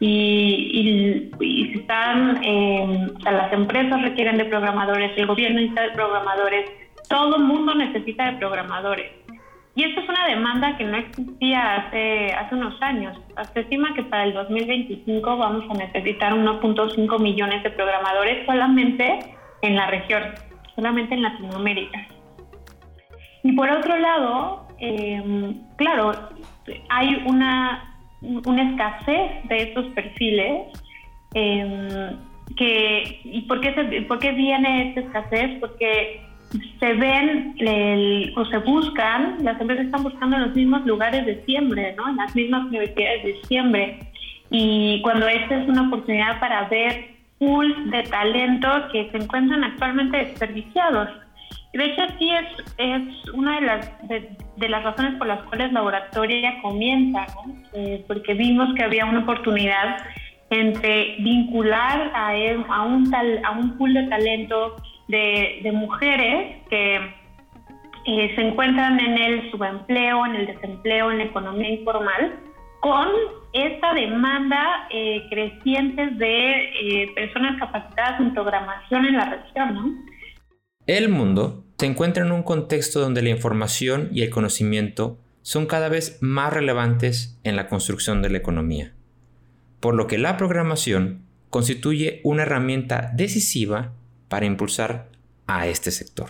Y, 0.01 1.31
y, 1.41 1.79
están, 1.79 2.45
eh, 2.45 3.09
las 3.23 3.53
empresas 3.53 4.03
requieren 4.03 4.37
de 4.37 4.45
programadores, 4.45 5.13
el 5.17 5.27
gobierno 5.27 5.61
necesita 5.61 5.83
de 5.83 5.91
programadores, 5.91 6.71
todo 7.09 7.37
el 7.37 7.45
mundo 7.45 7.75
necesita 7.75 8.33
de 8.33 8.39
programadores. 8.39 9.11
Y 9.75 9.85
esto 9.85 10.03
es 10.03 10.09
una 10.09 10.27
demanda 10.29 10.77
que 10.77 10.85
no 10.85 10.99
existía 10.99 11.77
hace, 11.77 12.33
hace 12.33 12.55
unos 12.55 12.81
años. 12.83 13.19
Se 13.55 13.61
estima 13.61 13.95
que 13.95 14.03
para 14.05 14.25
el 14.25 14.35
2025 14.35 15.37
vamos 15.37 15.65
a 15.71 15.75
necesitar 15.75 16.35
1.5 16.35 17.19
millones 17.21 17.63
de 17.63 17.71
programadores 17.71 18.45
solamente 18.47 19.37
en 19.63 19.75
la 19.75 19.87
región 19.87 20.23
solamente 20.75 21.15
en 21.15 21.23
Latinoamérica. 21.23 22.07
Y 23.43 23.53
por 23.53 23.69
otro 23.69 23.99
lado, 23.99 24.67
em, 24.79 25.61
claro, 25.77 26.13
hay 26.89 27.23
una, 27.27 27.97
una 28.21 28.71
escasez 28.71 29.49
de 29.49 29.57
estos 29.63 29.87
perfiles. 29.89 30.69
Eh, 31.35 32.17
que, 32.57 33.21
¿Y 33.25 33.43
por 33.43 33.61
qué, 33.61 33.75
se, 33.75 34.03
por 34.03 34.19
qué 34.19 34.33
viene 34.33 34.89
esta 34.89 35.01
escasez? 35.01 35.59
Porque 35.61 36.21
se 36.79 36.93
ven 36.95 37.55
o 38.37 38.45
se 38.45 38.59
buscan, 38.59 39.39
las 39.43 39.61
empresas 39.61 39.87
están 39.87 40.05
buscando 40.05 40.37
en 40.37 40.43
los 40.43 40.55
mismos 40.55 40.87
lugares 40.87 41.27
de 41.27 41.45
siempre, 41.45 41.95
¿no? 41.97 42.09
en 42.09 42.17
las 42.17 42.35
mismas 42.35 42.67
universidades 42.67 43.25
de 43.25 43.35
siempre. 43.49 43.99
Y 44.51 45.01
cuando 45.03 45.27
esta 45.27 45.63
es 45.63 45.69
una 45.69 45.89
oportunidad 45.89 46.39
para 46.39 46.69
ver 46.69 47.14
de 47.91 48.03
talento 48.05 48.69
que 48.93 49.11
se 49.11 49.19
encuentran 49.19 49.65
actualmente 49.65 50.19
desperdiciados. 50.19 51.09
De 51.73 51.85
hecho, 51.85 52.03
sí 52.19 52.31
es, 52.31 52.47
es 52.79 53.29
una 53.31 53.57
de 53.57 53.67
las, 53.67 54.09
de, 54.09 54.69
las 54.69 54.85
razones 54.85 55.15
por 55.19 55.27
las 55.27 55.43
cuales 55.45 55.73
Laboratoria 55.73 56.61
comienza, 56.63 57.27
eh, 57.73 58.05
porque 58.07 58.35
vimos 58.35 58.75
que 58.75 58.85
había 58.85 59.05
una 59.07 59.21
oportunidad 59.21 59.97
entre 60.51 61.17
vincular 61.19 62.13
a, 62.15 62.29
a, 62.29 62.83
un, 62.83 63.11
tal, 63.11 63.41
a 63.45 63.51
un 63.53 63.77
pool 63.77 63.95
de 63.95 64.05
talento 64.05 64.77
de, 65.09 65.61
de 65.63 65.73
mujeres 65.73 66.63
que 66.71 66.97
eh, 68.07 68.35
se 68.35 68.41
encuentran 68.41 69.01
en 69.01 69.19
el 69.19 69.51
subempleo, 69.51 70.27
en 70.27 70.37
el 70.37 70.47
desempleo, 70.47 71.11
en 71.11 71.19
la 71.19 71.25
economía 71.25 71.71
informal, 71.71 72.39
con 72.81 73.09
esta 73.55 73.95
demanda 73.95 74.89
eh, 74.91 75.27
creciente 75.31 76.09
de 76.09 76.51
eh, 76.51 77.13
personas 77.15 77.59
capacitadas 77.59 78.21
en 78.21 78.35
programación 78.35 79.07
en 79.07 79.17
la 79.17 79.25
región. 79.31 79.75
¿no? 79.75 80.05
El 80.87 81.09
mundo 81.09 81.65
se 81.79 81.87
encuentra 81.87 82.25
en 82.25 82.33
un 82.33 82.43
contexto 82.43 83.01
donde 83.01 83.23
la 83.23 83.31
información 83.31 84.09
y 84.13 84.23
el 84.23 84.31
conocimiento 84.31 85.19
son 85.43 85.67
cada 85.67 85.89
vez 85.89 86.19
más 86.21 86.53
relevantes 86.53 87.41
en 87.45 87.55
la 87.55 87.69
construcción 87.69 88.23
de 88.23 88.31
la 88.31 88.39
economía, 88.39 88.93
por 89.81 89.95
lo 89.95 90.09
que 90.09 90.19
la 90.19 90.37
programación 90.37 91.23
constituye 91.51 92.21
una 92.25 92.43
herramienta 92.43 93.13
decisiva 93.15 93.93
para 94.29 94.47
impulsar 94.47 95.11
a 95.47 95.69
este 95.69 95.93
sector. 95.93 96.29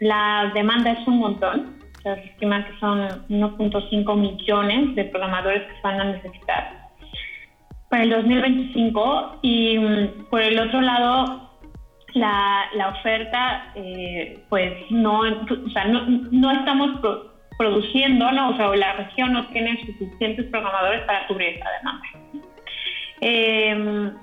La 0.00 0.50
demanda 0.54 0.92
es 0.92 1.06
un 1.06 1.18
montón, 1.18 1.81
se 2.02 2.12
estima 2.12 2.64
que 2.66 2.78
son 2.78 3.08
1.5 3.28 4.16
millones 4.16 4.94
de 4.94 5.04
programadores 5.04 5.62
que 5.62 5.74
se 5.76 5.82
van 5.82 6.00
a 6.00 6.04
necesitar 6.04 6.82
para 7.92 8.04
el 8.04 8.10
2025 8.10 9.40
y 9.42 9.78
mm, 9.78 10.24
por 10.30 10.40
el 10.40 10.58
otro 10.58 10.80
lado 10.80 11.50
la, 12.14 12.64
la 12.74 12.88
oferta 12.88 13.72
eh, 13.74 14.42
pues 14.48 14.72
no, 14.90 15.20
o 15.20 15.70
sea, 15.72 15.84
no, 15.84 16.06
no 16.06 16.50
estamos 16.52 17.00
produciendo, 17.58 18.32
¿no? 18.32 18.50
o 18.50 18.56
sea, 18.56 18.74
la 18.74 18.94
región 18.94 19.34
no 19.34 19.46
tiene 19.48 19.78
suficientes 19.84 20.46
programadores 20.46 21.02
para 21.02 21.26
cubrir 21.26 21.50
esa 21.50 21.70
demanda. 21.78 22.21
Eh, 23.24 23.72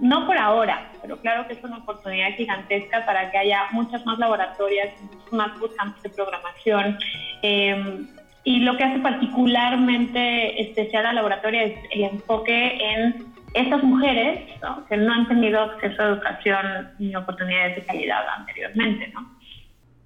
no 0.01 0.27
por 0.27 0.37
ahora, 0.37 0.91
pero 1.01 1.17
claro 1.21 1.47
que 1.47 1.53
es 1.53 1.63
una 1.63 1.77
oportunidad 1.77 2.35
gigantesca 2.35 3.05
para 3.05 3.31
que 3.31 3.37
haya 3.37 3.67
muchas 3.71 4.05
más 4.05 4.19
laboratorias, 4.19 4.93
muchos 5.01 5.31
más 5.31 5.57
bootcamps 5.57 6.03
de 6.03 6.09
programación. 6.09 6.97
Eh, 7.41 8.05
y 8.43 8.59
lo 8.59 8.75
que 8.75 8.83
hace 8.83 8.99
particularmente 8.99 10.61
especial 10.61 11.05
a 11.05 11.09
la 11.09 11.21
laboratoria 11.21 11.63
es 11.63 11.79
el 11.91 12.03
enfoque 12.03 12.77
en 12.81 13.25
estas 13.53 13.83
mujeres 13.83 14.49
que 14.89 14.97
no 14.97 15.13
han 15.13 15.27
tenido 15.29 15.61
acceso 15.61 16.01
a 16.01 16.07
educación 16.07 16.89
ni 16.99 17.15
oportunidades 17.15 17.77
de 17.77 17.83
calidad 17.83 18.23
anteriormente. 18.37 19.13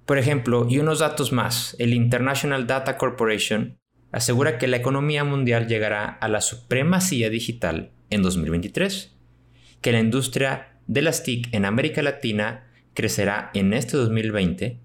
Por 0.06 0.18
ejemplo, 0.18 0.66
y 0.68 0.78
unos 0.78 1.00
datos 1.00 1.32
más, 1.32 1.74
el 1.80 1.94
International 1.94 2.66
Data 2.66 2.96
Corporation 2.96 3.78
asegura 4.12 4.58
que 4.58 4.68
la 4.68 4.76
economía 4.76 5.24
mundial 5.24 5.66
llegará 5.66 6.04
a 6.04 6.28
la 6.28 6.40
supremacía 6.40 7.28
digital 7.30 7.93
en 8.10 8.22
2023, 8.22 9.16
que 9.80 9.92
la 9.92 10.00
industria 10.00 10.78
de 10.86 11.02
las 11.02 11.22
TIC 11.22 11.52
en 11.52 11.64
América 11.64 12.02
Latina 12.02 12.64
crecerá 12.94 13.50
en 13.54 13.72
este 13.72 13.96
2020 13.96 14.78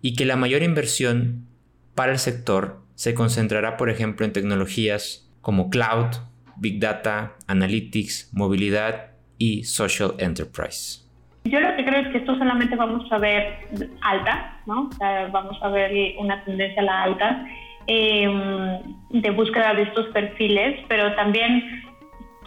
y 0.00 0.14
que 0.14 0.24
la 0.24 0.36
mayor 0.36 0.62
inversión 0.62 1.46
para 1.94 2.12
el 2.12 2.18
sector 2.18 2.82
se 2.94 3.14
concentrará, 3.14 3.76
por 3.76 3.90
ejemplo, 3.90 4.24
en 4.24 4.32
tecnologías 4.32 5.28
como 5.40 5.70
cloud, 5.70 6.08
big 6.56 6.80
data, 6.80 7.34
analytics, 7.46 8.30
movilidad 8.32 9.12
y 9.38 9.64
social 9.64 10.14
enterprise. 10.18 11.08
Yo 11.44 11.60
lo 11.60 11.74
que 11.76 11.84
creo 11.84 12.00
es 12.00 12.08
que 12.08 12.18
esto 12.18 12.36
solamente 12.36 12.76
vamos 12.76 13.10
a 13.10 13.18
ver 13.18 13.54
alta, 14.02 14.60
¿no? 14.66 14.90
vamos 15.32 15.56
a 15.62 15.68
ver 15.68 16.14
una 16.18 16.44
tendencia 16.44 16.82
a 16.82 16.84
la 16.84 17.02
alta 17.04 17.46
em, 17.86 18.80
de 19.10 19.30
búsqueda 19.30 19.74
de 19.74 19.82
estos 19.82 20.06
perfiles, 20.08 20.84
pero 20.88 21.14
también 21.14 21.87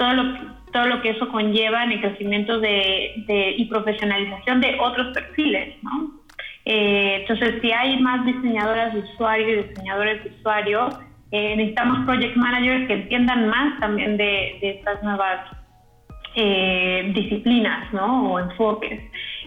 todo 0.01 0.13
lo, 0.13 0.23
todo 0.71 0.85
lo 0.87 1.01
que 1.03 1.11
eso 1.11 1.29
conlleva 1.29 1.83
en 1.83 1.91
el 1.91 2.01
crecimiento 2.01 2.59
de, 2.59 3.13
y 3.55 3.65
profesionalización 3.65 4.59
de 4.59 4.79
otros 4.79 5.13
perfiles, 5.13 5.75
¿no? 5.83 6.19
Eh, 6.65 7.17
entonces, 7.21 7.61
si 7.61 7.71
hay 7.71 8.01
más 8.01 8.25
diseñadoras 8.25 8.95
de 8.95 9.01
usuario 9.01 9.47
y 9.47 9.63
diseñadores 9.63 10.23
de 10.23 10.31
usuario, 10.31 10.89
eh, 11.31 11.55
necesitamos 11.55 12.03
project 12.05 12.35
managers 12.35 12.87
que 12.87 12.93
entiendan 12.93 13.47
más 13.47 13.79
también 13.79 14.17
de, 14.17 14.57
estas 14.61 15.03
nuevas 15.03 15.55
eh, 16.35 17.11
disciplinas 17.13 17.93
¿no? 17.93 18.31
o 18.31 18.39
enfoques. 18.39 19.01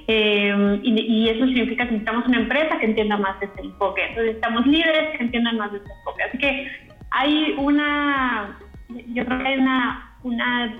y, 0.06 1.28
eso 1.30 1.46
significa 1.46 1.84
que 1.84 1.92
necesitamos 1.92 2.26
una 2.28 2.38
empresa 2.38 2.78
que 2.78 2.86
entienda 2.86 3.16
más 3.16 3.40
de 3.40 3.46
este 3.46 3.60
enfoque. 3.60 4.02
Entonces 4.02 4.26
necesitamos 4.26 4.66
líderes 4.66 5.16
que 5.16 5.24
entiendan 5.24 5.58
más 5.58 5.72
de 5.72 5.78
este 5.78 5.90
enfoque. 5.90 6.22
Así 6.22 6.38
que 6.38 6.68
hay 7.10 7.54
una, 7.58 8.58
yo 8.88 9.24
creo 9.24 9.38
que 9.38 9.46
hay 9.46 9.58
una, 9.58 10.13
una 10.24 10.74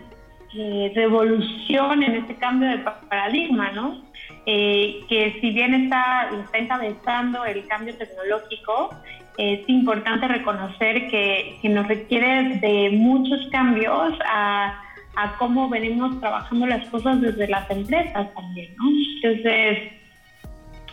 revolución 0.94 2.02
en 2.02 2.14
este 2.16 2.34
cambio 2.36 2.68
de 2.68 2.78
paradigma, 3.08 3.72
¿no? 3.72 4.02
Eh, 4.46 5.04
que 5.08 5.38
si 5.40 5.50
bien 5.50 5.74
está, 5.74 6.30
está 6.44 6.58
encabezando 6.58 7.44
el 7.44 7.66
cambio 7.66 7.96
tecnológico, 7.96 8.90
es 9.36 9.68
importante 9.68 10.28
reconocer 10.28 11.08
que, 11.08 11.58
que 11.60 11.68
nos 11.68 11.88
requiere 11.88 12.58
de 12.58 12.90
muchos 12.92 13.48
cambios 13.50 14.14
a, 14.26 14.80
a, 15.16 15.36
cómo 15.38 15.68
venimos 15.68 16.20
trabajando 16.20 16.66
las 16.66 16.86
cosas 16.88 17.20
desde 17.20 17.48
las 17.48 17.68
empresas 17.70 18.32
también, 18.34 18.74
¿no? 18.76 18.84
Entonces, 19.16 19.92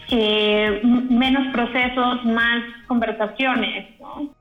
eh, 0.10 0.82
menos 0.84 1.54
procesos, 1.54 2.26
más 2.26 2.64
conversaciones, 2.88 4.00
¿no? 4.00 4.34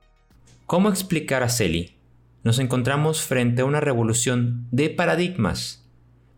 ¿Cómo 0.65 0.89
explicar 0.89 1.43
a 1.43 1.49
Celi? 1.49 2.00
Nos 2.43 2.57
encontramos 2.57 3.21
frente 3.21 3.61
a 3.61 3.65
una 3.65 3.81
revolución 3.81 4.65
de 4.71 4.89
paradigmas, 4.89 5.87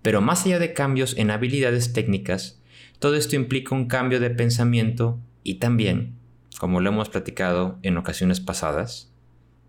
pero 0.01 0.19
más 0.19 0.45
allá 0.45 0.59
de 0.59 0.73
cambios 0.73 1.17
en 1.17 1.31
habilidades 1.31 1.93
técnicas, 1.93 2.61
todo 2.99 3.15
esto 3.15 3.37
implica 3.37 3.73
un 3.73 3.87
cambio 3.87 4.19
de 4.19 4.29
pensamiento 4.29 5.17
y 5.43 5.55
también, 5.55 6.15
como 6.59 6.81
lo 6.81 6.89
hemos 6.89 7.09
platicado 7.09 7.79
en 7.83 7.97
ocasiones 7.97 8.41
pasadas, 8.41 9.13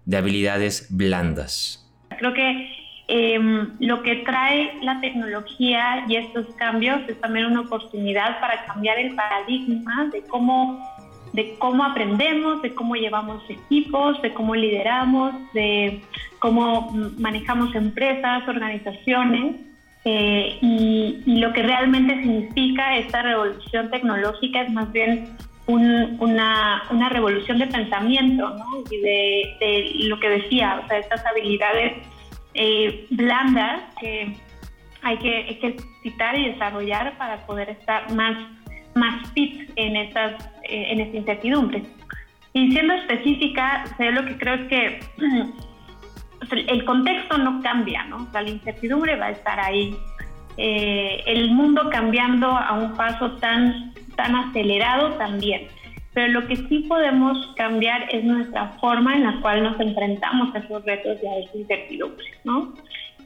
de 0.06 0.16
habilidades 0.16 0.88
blandas. 0.90 1.88
Creo 2.18 2.34
que 2.34 2.68
em, 3.06 3.70
lo 3.78 4.02
que 4.02 4.16
trae 4.16 4.72
la 4.82 5.00
tecnología 5.00 6.04
y 6.08 6.16
estos 6.16 6.46
cambios 6.56 7.00
es 7.08 7.20
también 7.20 7.46
una 7.46 7.60
oportunidad 7.60 8.40
para 8.40 8.64
cambiar 8.66 8.98
el 8.98 9.14
paradigma 9.14 10.10
de 10.12 10.22
cómo, 10.22 10.82
de 11.34 11.56
cómo 11.58 11.82
aprendemos, 11.84 12.62
de 12.62 12.74
cómo 12.74 12.94
llevamos 12.94 13.42
equipos, 13.50 14.22
de 14.22 14.32
cómo 14.32 14.54
lideramos, 14.54 15.34
de 15.52 16.00
cómo 16.38 16.92
manejamos 17.18 17.74
empresas, 17.74 18.46
organizaciones. 18.46 19.56
Eh, 20.04 20.58
y, 20.62 21.22
lo 21.40 21.52
que 21.52 21.62
realmente 21.62 22.14
significa 22.22 22.96
esta 22.96 23.22
revolución 23.22 23.90
tecnológica 23.90 24.62
es 24.62 24.72
más 24.72 24.92
bien 24.92 25.36
una, 25.66 26.84
una, 26.90 27.08
revolución 27.08 27.58
de 27.58 27.66
pensamiento, 27.66 28.50
¿no? 28.50 28.66
Y 28.90 29.00
de, 29.00 29.94
lo 30.04 30.20
que 30.20 30.28
decía, 30.28 30.82
o 30.84 30.88
sea, 30.88 30.98
estas 30.98 31.24
habilidades 31.26 31.94
eh, 32.52 33.06
blandas 33.10 33.82
que 33.98 34.36
hay 35.02 35.16
que 35.18 35.50
ejercitar 35.50 36.38
y 36.38 36.50
desarrollar 36.50 37.18
para 37.18 37.44
poder 37.46 37.70
estar 37.70 38.12
más, 38.12 38.36
más 38.94 39.30
fit 39.32 39.70
en, 39.76 39.96
estas, 39.96 40.32
eh, 40.62 40.86
en 40.90 41.00
esta 41.00 41.16
incertidumbre. 41.16 41.82
Y 42.52 42.70
siendo 42.70 42.94
específica, 42.94 43.84
o 43.98 44.02
lo 44.04 44.24
que 44.26 44.38
creo 44.38 44.54
es 44.54 44.68
que 44.68 45.00
el 46.68 46.84
contexto 46.84 47.38
no 47.38 47.60
cambia, 47.62 48.04
¿no? 48.04 48.28
la 48.32 48.42
incertidumbre 48.42 49.16
va 49.16 49.26
a 49.26 49.30
estar 49.30 49.58
ahí. 49.60 49.96
Eh, 50.56 51.22
el 51.26 51.50
mundo 51.50 51.90
cambiando 51.90 52.46
a 52.48 52.74
un 52.74 52.94
paso 52.94 53.32
tan, 53.38 53.92
tan 54.14 54.36
acelerado 54.36 55.14
también. 55.14 55.66
Pero 56.12 56.28
lo 56.28 56.46
que 56.46 56.54
sí 56.54 56.84
podemos 56.88 57.36
cambiar 57.56 58.06
es 58.14 58.22
nuestra 58.22 58.68
forma 58.80 59.16
en 59.16 59.24
la 59.24 59.40
cual 59.40 59.64
nos 59.64 59.80
enfrentamos 59.80 60.54
a 60.54 60.58
esos 60.58 60.84
retos 60.84 61.18
y 61.20 61.26
a 61.26 61.38
esa 61.38 61.58
incertidumbre, 61.58 62.26
¿no? 62.44 62.72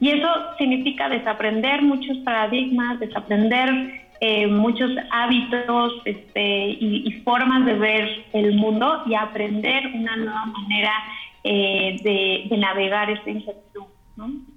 Y 0.01 0.09
eso 0.09 0.27
significa 0.57 1.07
desaprender 1.07 1.83
muchos 1.83 2.17
paradigmas, 2.19 2.99
desaprender 2.99 4.08
eh, 4.21 4.47
muchos 4.47 4.91
hábitos 5.11 5.93
este, 6.03 6.69
y, 6.71 7.21
formas 7.23 7.65
de 7.65 7.73
ver 7.73 8.25
el 8.33 8.55
mundo 8.55 9.03
y 9.05 9.15
aprender 9.15 9.87
una 9.87 10.17
nueva 10.17 10.45
manera 10.45 10.91
eh, 11.43 11.95
de, 12.03 12.57
navegar 12.57 13.09
esta 13.09 13.29
incertidumbre 13.29 13.93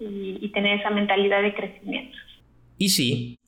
y, 0.01 0.49
tener 0.49 0.81
esa 0.81 0.91
mentalidad 0.91 1.43
de 1.43 1.55
crecimiento. 1.55 2.19
Y 2.77 2.89
sí, 2.89 3.39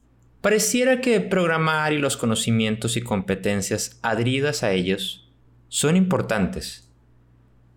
pareciera 0.40 1.00
que 1.00 1.20
programar 1.20 1.92
y 1.92 1.98
los 1.98 2.16
conocimientos 2.16 2.96
y 2.96 3.03
competencias 3.03 3.98
adheridas 4.03 4.62
a 4.62 4.72
ellos 4.72 5.29
son 5.68 5.96
importantes. 5.96 6.92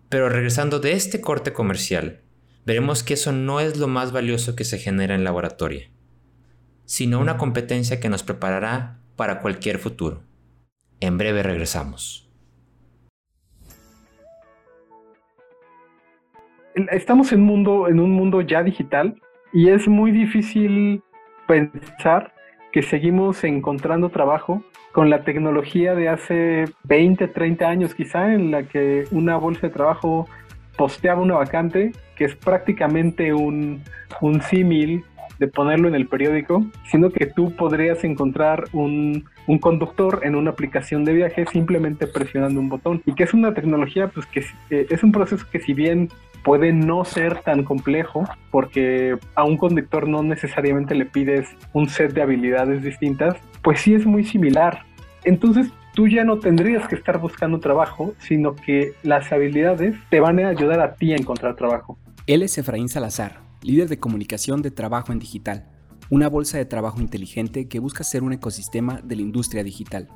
Pero 0.08 0.28
regresando 0.28 0.78
de 0.78 0.92
este 0.92 1.20
corte 1.20 1.52
comercial, 1.52 2.20
veremos 2.64 3.02
que 3.02 3.14
eso 3.14 3.32
no 3.32 3.58
es 3.58 3.76
lo 3.78 3.88
más 3.88 4.12
valioso 4.12 4.54
que 4.54 4.64
se 4.64 4.78
genera 4.78 5.16
en 5.16 5.24
laboratorio, 5.24 5.88
sino 6.88 7.20
una 7.20 7.36
competencia 7.36 8.00
que 8.00 8.08
nos 8.08 8.22
preparará 8.22 8.96
para 9.14 9.40
cualquier 9.40 9.78
futuro. 9.78 10.22
En 11.00 11.18
breve 11.18 11.42
regresamos. 11.42 12.24
estamos 16.90 17.32
en, 17.32 17.42
mundo, 17.42 17.88
en 17.88 18.00
un 18.00 18.12
mundo 18.12 18.40
ya 18.40 18.62
digital 18.62 19.20
y 19.52 19.68
es 19.68 19.86
muy 19.86 20.12
difícil 20.12 21.02
pensar 21.46 22.32
que 22.72 22.82
seguimos 22.82 23.44
encontrando 23.44 24.08
trabajo 24.08 24.62
con 24.92 25.10
la 25.10 25.24
tecnología 25.24 25.94
de 25.94 26.08
hace 26.08 26.64
20, 26.84 27.28
30 27.28 27.68
años 27.68 27.94
quizá, 27.94 28.32
en 28.32 28.50
la 28.50 28.62
que 28.62 29.04
una 29.10 29.36
bolsa 29.36 29.66
de 29.66 29.74
trabajo 29.74 30.26
posteaba 30.78 31.20
una 31.20 31.34
vacante, 31.34 31.92
que 32.16 32.24
es 32.24 32.34
prácticamente 32.34 33.34
un, 33.34 33.82
un 34.22 34.40
símil 34.40 35.04
de 35.38 35.48
ponerlo 35.48 35.88
en 35.88 35.94
el 35.94 36.06
periódico, 36.06 36.64
sino 36.90 37.10
que 37.10 37.26
tú 37.26 37.54
podrías 37.54 38.04
encontrar 38.04 38.64
un, 38.72 39.24
un, 39.46 39.58
conductor 39.58 40.20
en 40.22 40.34
una 40.34 40.50
aplicación 40.50 41.04
de 41.04 41.12
viaje 41.12 41.46
simplemente 41.50 42.06
presionando 42.06 42.60
un 42.60 42.68
botón. 42.68 43.02
Y 43.06 43.14
que 43.14 43.24
es 43.24 43.34
una 43.34 43.54
tecnología, 43.54 44.08
pues 44.08 44.26
que 44.26 44.44
es 44.70 45.02
un 45.02 45.12
proceso 45.12 45.44
que 45.50 45.60
si 45.60 45.74
bien 45.74 46.08
puede 46.42 46.72
no 46.72 47.04
ser 47.04 47.40
tan 47.40 47.64
complejo 47.64 48.24
porque 48.50 49.18
a 49.34 49.44
un 49.44 49.56
conductor 49.56 50.08
no 50.08 50.22
necesariamente 50.22 50.94
le 50.94 51.04
pides 51.04 51.48
un 51.72 51.88
set 51.88 52.12
de 52.12 52.22
habilidades 52.22 52.82
distintas, 52.82 53.36
pues 53.62 53.80
sí 53.80 53.94
es 53.94 54.06
muy 54.06 54.24
similar. 54.24 54.84
Entonces 55.24 55.68
tú 55.94 56.08
ya 56.08 56.24
no 56.24 56.38
tendrías 56.38 56.86
que 56.88 56.94
estar 56.94 57.18
buscando 57.18 57.60
trabajo, 57.60 58.14
sino 58.18 58.54
que 58.54 58.92
las 59.02 59.32
habilidades 59.32 59.96
te 60.10 60.20
van 60.20 60.38
a 60.40 60.48
ayudar 60.48 60.80
a 60.80 60.94
ti 60.94 61.12
a 61.12 61.16
encontrar 61.16 61.56
trabajo. 61.56 61.98
Él 62.26 62.42
es 62.42 62.56
Efraín 62.56 62.88
Salazar, 62.88 63.40
líder 63.62 63.88
de 63.88 63.98
comunicación 63.98 64.62
de 64.62 64.70
trabajo 64.70 65.12
en 65.12 65.18
digital, 65.18 65.68
una 66.10 66.28
bolsa 66.28 66.58
de 66.58 66.64
trabajo 66.64 67.00
inteligente 67.00 67.68
que 67.68 67.80
busca 67.80 68.04
ser 68.04 68.22
un 68.22 68.32
ecosistema 68.32 69.00
de 69.02 69.16
la 69.16 69.22
industria 69.22 69.62
digital. 69.62 70.08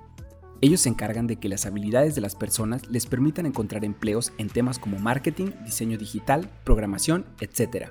Ellos 0.61 0.81
se 0.81 0.88
encargan 0.88 1.26
de 1.26 1.37
que 1.37 1.48
las 1.48 1.66
habilidades 1.66 2.14
de 2.14 2.20
las 2.20 2.37
personas 2.37 2.88
les 2.88 3.07
permitan 3.07 3.46
encontrar 3.46 3.85
empleos 3.85 4.33
en 4.38 4.48
temas 4.48 4.78
como 4.78 4.98
marketing, 4.98 5.50
diseño 5.64 5.98
digital, 5.98 6.48
programación, 6.64 7.26
etc. 7.40 7.88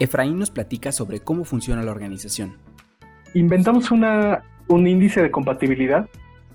Efraín 0.00 0.38
nos 0.38 0.50
platica 0.50 0.90
sobre 0.90 1.20
cómo 1.20 1.44
funciona 1.44 1.82
la 1.82 1.92
organización. 1.92 2.56
Inventamos 3.34 3.90
un 3.92 4.86
índice 4.86 5.22
de 5.22 5.30
compatibilidad 5.30 6.08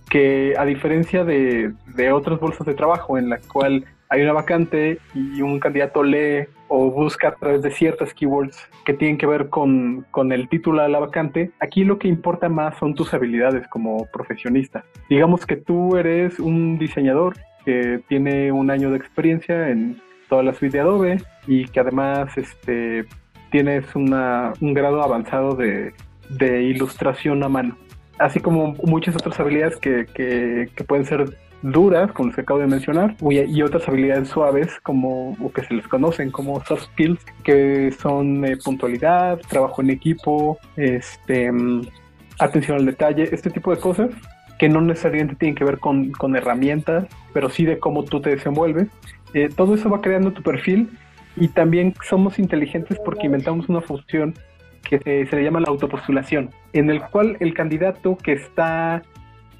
que 0.10 0.54
a 0.58 0.66
diferencia 0.66 1.24
de, 1.24 1.74
de 1.96 2.12
otras 2.12 2.40
bolsas 2.40 2.68
de 2.68 2.74
trabajo 2.74 3.18
en 3.18 3.30
la 3.30 3.40
cual 3.40 3.86
hay 4.14 4.22
una 4.22 4.34
vacante 4.34 5.00
y 5.16 5.42
un 5.42 5.60
candidato 5.60 6.04
lee 6.04 6.46
o 6.68 6.92
busca 6.92 7.30
a 7.30 7.36
través 7.36 7.64
de 7.64 7.72
ciertas 7.72 8.14
keywords 8.14 8.70
que 8.86 8.94
tienen 8.94 9.18
que 9.18 9.26
ver 9.26 9.50
con, 9.50 10.06
con, 10.12 10.32
el 10.32 10.48
título 10.50 10.84
de 10.84 10.90
la 10.90 11.00
vacante, 11.00 11.50
aquí 11.60 11.84
lo 11.84 11.98
que 11.98 12.08
importa 12.10 12.48
más 12.48 12.78
son 12.78 12.94
tus 12.94 13.12
habilidades 13.12 13.68
como 13.70 14.06
profesionista. 14.14 14.86
Digamos 15.10 15.48
que 15.48 15.56
tú 15.56 15.98
eres 15.98 16.40
un 16.40 16.78
diseñador 16.78 17.38
que 17.66 18.04
tiene 18.08 18.52
un 18.52 18.70
año 18.70 18.92
de 18.92 18.98
experiencia 18.98 19.70
en 19.70 20.00
toda 20.30 20.44
la 20.44 20.54
suite 20.54 20.78
de 20.78 20.82
Adobe 20.82 21.18
y 21.48 21.66
que 21.66 21.80
además 21.80 22.38
este, 22.38 23.06
tienes 23.50 23.96
una, 23.96 24.54
un 24.62 24.76
grado 24.76 25.02
avanzado 25.02 25.56
de, 25.56 25.92
de 26.30 26.62
ilustración 26.62 27.42
a 27.42 27.50
mano 27.50 27.78
así 28.20 28.40
como 28.40 28.76
muchas 28.84 29.16
otras 29.16 29.40
habilidades 29.40 29.78
que, 29.78 30.06
que, 30.06 30.70
que, 30.76 30.84
pueden 30.84 31.06
ser 31.06 31.38
duras, 31.64 32.12
como 32.12 32.30
les 32.30 32.38
acabo 32.38 32.60
de 32.60 32.68
mencionar, 32.68 33.16
y 33.22 33.62
otras 33.62 33.88
habilidades 33.88 34.28
suaves, 34.28 34.80
como 34.84 35.32
o 35.40 35.52
que 35.52 35.64
se 35.64 35.74
les 35.74 35.88
conocen 35.88 36.30
como 36.30 36.64
soft 36.66 36.84
skills, 36.84 37.26
que 37.44 37.92
son 37.92 38.46
eh, 38.46 38.58
puntualidad, 38.64 39.40
trabajo 39.50 39.82
en 39.82 39.90
equipo, 39.90 40.60
este, 40.76 41.52
mm, 41.52 41.88
atención 42.40 42.78
al 42.78 42.86
detalle, 42.86 43.30
este 43.32 43.50
tipo 43.50 43.74
de 43.74 43.80
cosas 43.80 44.12
que 44.60 44.70
no 44.70 44.82
necesariamente 44.82 45.36
tienen 45.36 45.56
que 45.56 45.64
ver 45.64 45.80
con, 45.80 46.12
con 46.12 46.36
herramientas, 46.36 47.06
pero 47.34 47.50
sí 47.50 47.66
de 47.66 47.80
cómo 47.80 48.04
tú 48.04 48.22
te 48.22 48.30
desenvuelves. 48.30 48.88
Eh, 49.34 49.50
todo 49.50 49.76
eso 49.76 49.90
va 49.90 50.02
creando 50.02 50.32
tu 50.32 50.44
perfil 50.44 50.90
y 51.36 51.48
también 51.48 51.96
somos 52.08 52.38
inteligentes 52.38 53.00
porque 53.04 53.26
inventamos 53.26 53.68
una 53.68 53.82
función 53.82 54.36
que 54.84 55.00
se 55.28 55.36
le 55.36 55.44
llama 55.44 55.62
la 55.62 55.70
autopostulación, 55.70 56.52
en 56.74 56.90
el 56.90 57.02
cual 57.02 57.38
el 57.40 57.54
candidato 57.54 58.18
que 58.18 58.34
está 58.34 59.02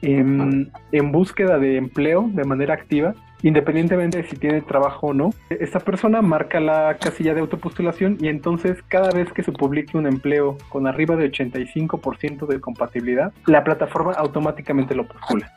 en, 0.04 0.72
búsqueda 1.12 1.58
de 1.58 1.78
empleo 1.78 2.30
de 2.34 2.44
manera 2.44 2.74
activa, 2.74 3.14
independientemente 3.42 4.18
de 4.18 4.30
si 4.30 4.36
tiene 4.36 4.62
trabajo 4.62 5.08
o 5.08 5.14
no, 5.14 5.32
esta 5.50 5.80
persona 5.80 6.22
marca 6.22 6.60
la 6.60 6.98
casilla 7.00 7.34
de 7.34 7.42
autopostulación 7.42 8.18
y 8.20 8.28
entonces 8.28 8.78
cada 8.88 9.12
vez 9.12 9.32
que 9.34 9.44
se 9.44 9.52
publique 9.52 9.98
un 9.98 10.08
empleo 10.08 10.58
con 10.70 10.88
arriba 10.88 11.16
de 11.16 11.32
85% 11.32 12.48
de 12.48 12.60
compatibilidad, 12.60 13.34
la 13.46 13.64
plataforma 13.64 14.14
automáticamente 14.14 14.96
lo 14.96 15.08
postula. 15.08 15.52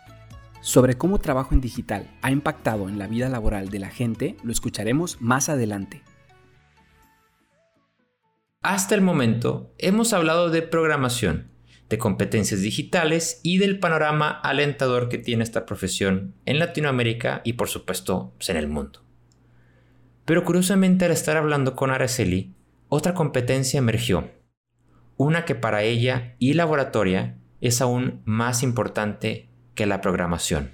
Sobre 0.61 0.95
cómo 0.95 1.19
trabajo 1.19 1.55
en 1.55 1.61
digital 1.61 2.09
ha 2.23 2.31
impactado 2.31 2.89
en 2.89 2.99
la 2.99 3.07
vida 3.07 3.29
laboral 3.29 3.69
de 3.69 3.79
la 3.79 3.89
gente, 3.89 4.37
lo 4.43 4.51
escucharemos 4.51 5.21
más 5.21 5.49
adelante. 5.49 6.03
Hasta 8.63 8.97
el 8.97 9.01
momento 9.01 9.73
hemos 9.79 10.13
hablado 10.13 10.51
de 10.51 10.63
programación, 10.63 11.53
de 11.88 11.99
competencias 11.99 12.62
digitales 12.62 13.40
y 13.44 13.59
del 13.59 13.79
panorama 13.79 14.29
alentador 14.29 15.09
que 15.09 15.18
tiene 15.18 15.44
esta 15.44 15.66
profesión 15.66 16.35
en 16.44 16.59
Latinoamérica 16.59 17.42
y 17.44 17.55
por 17.55 17.68
supuesto 17.68 18.33
pues, 18.37 18.49
en 18.51 18.57
el 18.57 18.68
mundo. 18.68 19.01
Pero 20.25 20.44
curiosamente 20.44 21.05
al 21.05 21.12
estar 21.12 21.37
hablando 21.37 21.77
con 21.77 21.90
Araceli, 21.90 22.53
otra 22.88 23.14
competencia 23.14 23.79
emergió, 23.79 24.31
una 25.16 25.44
que 25.44 25.55
para 25.55 25.83
ella 25.83 26.35
y 26.38 26.55
laboratoria 26.55 27.37
es 27.61 27.81
aún 27.81 28.22
más 28.25 28.62
importante 28.62 29.49
que 29.75 29.87
la 29.87 30.01
programación. 30.01 30.72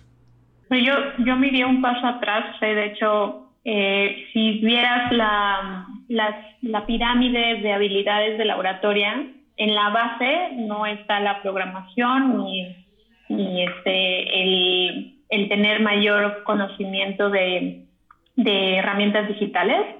Yo, 0.70 0.94
yo 1.24 1.36
me 1.36 1.48
iría 1.48 1.66
un 1.66 1.82
paso 1.82 2.06
atrás, 2.06 2.58
de 2.60 2.86
hecho 2.86 3.42
eh, 3.64 4.26
si 4.32 4.58
vieras 4.58 5.12
la, 5.12 5.86
la, 6.08 6.86
pirámide 6.86 7.60
de 7.60 7.72
habilidades 7.72 8.36
de 8.36 8.44
laboratoria, 8.44 9.24
en 9.56 9.74
la 9.74 9.90
base 9.90 10.52
no 10.56 10.86
está 10.86 11.20
la 11.20 11.42
programación 11.42 12.38
ni, 12.38 12.76
ni 13.28 13.62
este, 13.62 14.42
el, 14.42 15.20
el, 15.28 15.48
tener 15.48 15.80
mayor 15.80 16.42
conocimiento 16.44 17.30
de, 17.30 17.86
de, 18.36 18.76
herramientas 18.76 19.28
digitales, 19.28 19.96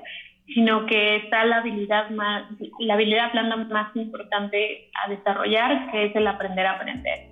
sino 0.55 0.87
que 0.87 1.17
está 1.17 1.45
la 1.45 1.59
habilidad, 1.59 2.11
más, 2.11 2.45
la 2.81 2.95
habilidad 2.95 3.33
blanda 3.33 3.57
más 3.57 3.95
importante 3.97 4.91
a 5.05 5.11
desarrollar, 5.11 5.91
que 5.91 6.07
es 6.07 6.17
el 6.17 6.27
aprender 6.27 6.67
a 6.67 6.73
aprender. 6.73 7.31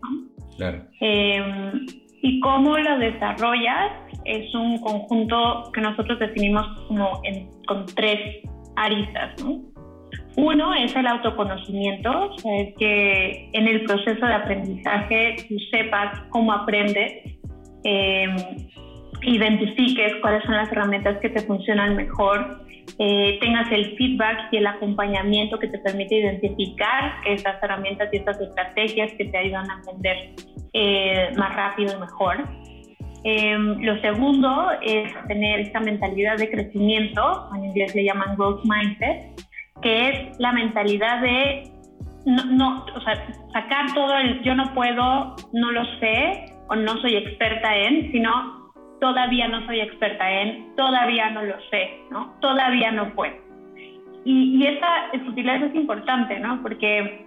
Claro. 0.56 0.85
Eh, 1.00 1.72
y 2.22 2.40
cómo 2.40 2.76
lo 2.76 2.98
desarrollas 2.98 3.92
es 4.24 4.54
un 4.54 4.78
conjunto 4.80 5.70
que 5.72 5.80
nosotros 5.80 6.18
definimos 6.18 6.66
como 6.87 7.22
con 7.66 7.87
tres 7.87 8.44
aristas. 8.76 9.35
Uno 10.36 10.74
es 10.74 10.94
el 10.94 11.06
autoconocimiento, 11.06 12.30
o 12.30 12.38
sea, 12.38 12.56
es 12.60 12.74
que 12.78 13.50
en 13.52 13.66
el 13.66 13.82
proceso 13.84 14.24
de 14.24 14.32
aprendizaje 14.32 15.36
tú 15.48 15.56
sepas 15.70 16.20
cómo 16.30 16.52
aprendes, 16.52 17.12
em, 17.84 18.36
identifiques 19.22 20.14
cuáles 20.20 20.42
son 20.44 20.54
las 20.54 20.70
herramientas 20.70 21.18
que 21.18 21.30
te 21.30 21.40
funcionan 21.40 21.96
mejor, 21.96 22.60
eh, 22.98 23.38
tengas 23.40 23.70
el 23.72 23.96
feedback 23.96 24.52
y 24.52 24.58
el 24.58 24.66
acompañamiento 24.66 25.58
que 25.58 25.68
te 25.68 25.78
permite 25.78 26.16
identificar 26.16 27.14
estas 27.26 27.62
herramientas 27.62 28.08
y 28.12 28.16
estas 28.16 28.40
estrategias 28.40 29.12
que 29.14 29.26
te 29.26 29.38
ayudan 29.38 29.70
a 29.70 29.74
aprender 29.78 30.34
eh, 30.72 31.30
más 31.36 31.54
rápido 31.54 31.96
y 31.96 32.00
mejor. 32.00 32.48
Em, 33.24 33.80
lo 33.82 34.00
segundo 34.00 34.70
es 34.82 35.12
tener 35.28 35.60
esta 35.60 35.80
mentalidad 35.80 36.36
de 36.38 36.50
crecimiento, 36.50 37.50
en 37.54 37.64
inglés 37.66 37.94
le 37.94 38.04
llaman 38.04 38.36
growth 38.36 38.64
mindset, 38.64 39.40
que 39.82 40.08
es 40.08 40.40
la 40.40 40.52
mentalidad 40.52 41.20
de 41.20 41.70
no, 42.26 42.44
no, 42.44 42.84
o 42.94 43.00
sea, 43.00 43.26
sacar 43.52 43.94
todo 43.94 44.16
el 44.18 44.42
yo 44.42 44.54
no 44.54 44.74
puedo, 44.74 45.36
no 45.52 45.72
lo 45.72 45.84
sé 45.98 46.54
o 46.68 46.76
no 46.76 46.96
soy 46.98 47.16
experta 47.16 47.74
en, 47.76 48.12
sino 48.12 48.72
todavía 49.00 49.48
no 49.48 49.64
soy 49.66 49.80
experta 49.80 50.30
en, 50.30 50.74
todavía 50.76 51.30
no 51.30 51.42
lo 51.42 51.54
sé, 51.70 52.00
¿no? 52.10 52.34
Todavía 52.40 52.92
no 52.92 53.14
puedo. 53.14 53.34
Y, 54.24 54.56
y 54.56 54.66
esa 54.66 54.86
sutileza 55.24 55.66
es 55.66 55.74
importante, 55.74 56.38
¿no? 56.38 56.60
Porque 56.62 57.26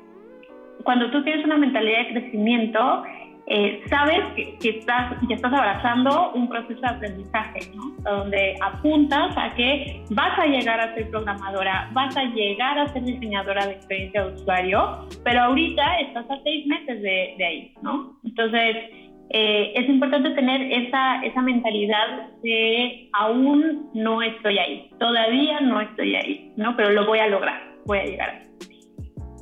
cuando 0.84 1.10
tú 1.10 1.24
tienes 1.24 1.44
una 1.44 1.58
mentalidad 1.58 2.00
de 2.00 2.20
crecimiento, 2.20 3.04
eh, 3.48 3.84
sabes 3.90 4.22
que, 4.36 4.70
estás, 4.70 5.16
que 5.28 5.34
estás 5.34 5.52
abrazando 5.52 6.32
un 6.34 6.48
proceso 6.48 6.80
de 6.80 6.88
aprendizaje, 6.88 7.60
¿no? 7.76 7.92
Donde 8.10 8.56
apuntas 8.62 9.36
a 9.38 9.54
que 9.56 10.02
vas 10.12 10.40
a 10.40 10.46
llegar 10.46 10.80
a 10.80 10.94
ser 10.96 11.10
programadora, 11.10 11.90
vas 11.92 12.16
a 12.16 12.24
llegar 12.24 12.80
a 12.80 12.88
ser 12.88 13.04
diseñadora 13.04 13.66
de 13.66 13.74
experiencia 13.74 14.24
de 14.24 14.34
usuario, 14.34 15.08
pero 15.24 15.42
ahorita 15.42 16.00
estás 16.00 16.30
a 16.30 16.42
seis 16.44 16.66
meses 16.68 17.02
de, 17.02 17.36
de 17.38 17.46
ahí, 17.46 17.74
¿no? 17.82 18.18
Entonces, 18.24 18.78
eh, 19.30 19.74
es 19.76 19.90
importante 19.90 20.30
tener 20.32 20.62
esa, 20.72 21.22
esa 21.24 21.42
mentalidad 21.42 22.30
de 22.44 23.10
aún 23.14 23.90
no 23.94 24.22
estoy 24.22 24.58
ahí, 24.58 24.90
todavía 25.00 25.60
no 25.60 25.82
estoy 25.82 26.16
ahí, 26.16 26.54
¿no? 26.56 26.78
Pero 26.78 26.92
lo 26.92 27.06
voy 27.06 27.20
a 27.20 27.28
lograr, 27.28 27.62
voy 27.86 28.00
a 28.00 28.06
llegar. 28.06 28.44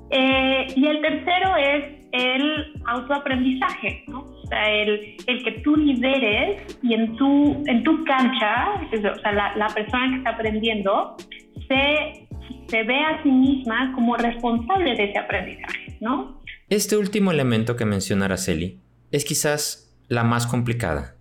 Eh, 0.09 0.67
y 0.75 0.87
el 0.87 1.01
tercero 1.01 1.55
es 1.55 2.00
el 2.11 2.73
autoaprendizaje, 2.85 4.03
¿no? 4.07 4.19
O 4.19 4.47
sea, 4.47 4.69
el, 4.69 5.15
el, 5.27 5.43
que 5.43 5.51
tú 5.63 5.75
lideres 5.75 6.77
y 6.83 6.93
en 6.93 7.15
tu, 7.15 7.63
en 7.67 7.83
tu 7.83 8.03
cancha, 8.03 8.81
o 8.91 9.19
sea, 9.21 9.31
la, 9.31 9.55
la 9.55 9.67
persona 9.67 10.09
que 10.09 10.17
está 10.17 10.31
aprendiendo, 10.31 11.15
se, 11.67 12.27
se 12.67 12.83
ve 12.83 12.99
a 12.99 13.21
sí 13.23 13.29
misma 13.29 13.93
como 13.95 14.17
responsable 14.17 14.95
de 14.95 15.05
ese 15.05 15.17
aprendizaje, 15.17 15.97
¿no? 16.01 16.41
Este 16.69 16.97
último 16.97 17.31
elemento 17.31 17.75
que 17.75 17.85
menciona 17.85 18.25
Araceli 18.25 18.79
es 19.11 19.25
quizás 19.25 19.93
la 20.07 20.23
más 20.23 20.47
complicada, 20.47 21.15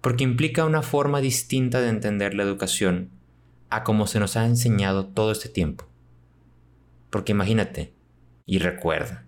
porque 0.00 0.24
implica 0.24 0.64
una 0.64 0.82
forma 0.82 1.20
distinta 1.20 1.80
de 1.80 1.88
entender 1.88 2.34
la 2.34 2.42
educación 2.42 3.10
a 3.70 3.84
como 3.84 4.06
se 4.06 4.20
nos 4.20 4.36
ha 4.36 4.46
enseñado 4.46 5.06
todo 5.06 5.32
este 5.32 5.48
tiempo. 5.48 5.86
Porque 7.10 7.32
imagínate, 7.32 7.92
y 8.44 8.58
recuerda, 8.58 9.24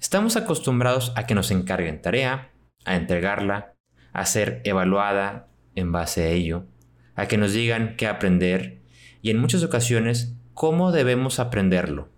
Estamos 0.00 0.36
acostumbrados 0.36 1.12
a 1.16 1.26
que 1.26 1.34
nos 1.34 1.50
encarguen 1.50 2.02
tarea, 2.02 2.52
a 2.84 2.96
entregarla, 2.96 3.74
a 4.12 4.24
ser 4.26 4.60
evaluada 4.64 5.48
en 5.74 5.92
base 5.92 6.24
a 6.24 6.28
ello, 6.28 6.66
a 7.14 7.26
que 7.26 7.38
nos 7.38 7.52
digan 7.52 7.96
qué 7.96 8.06
aprender 8.06 8.82
y 9.22 9.30
en 9.30 9.38
muchas 9.38 9.62
ocasiones 9.62 10.36
cómo 10.54 10.92
debemos 10.92 11.38
aprenderlo. 11.40 12.08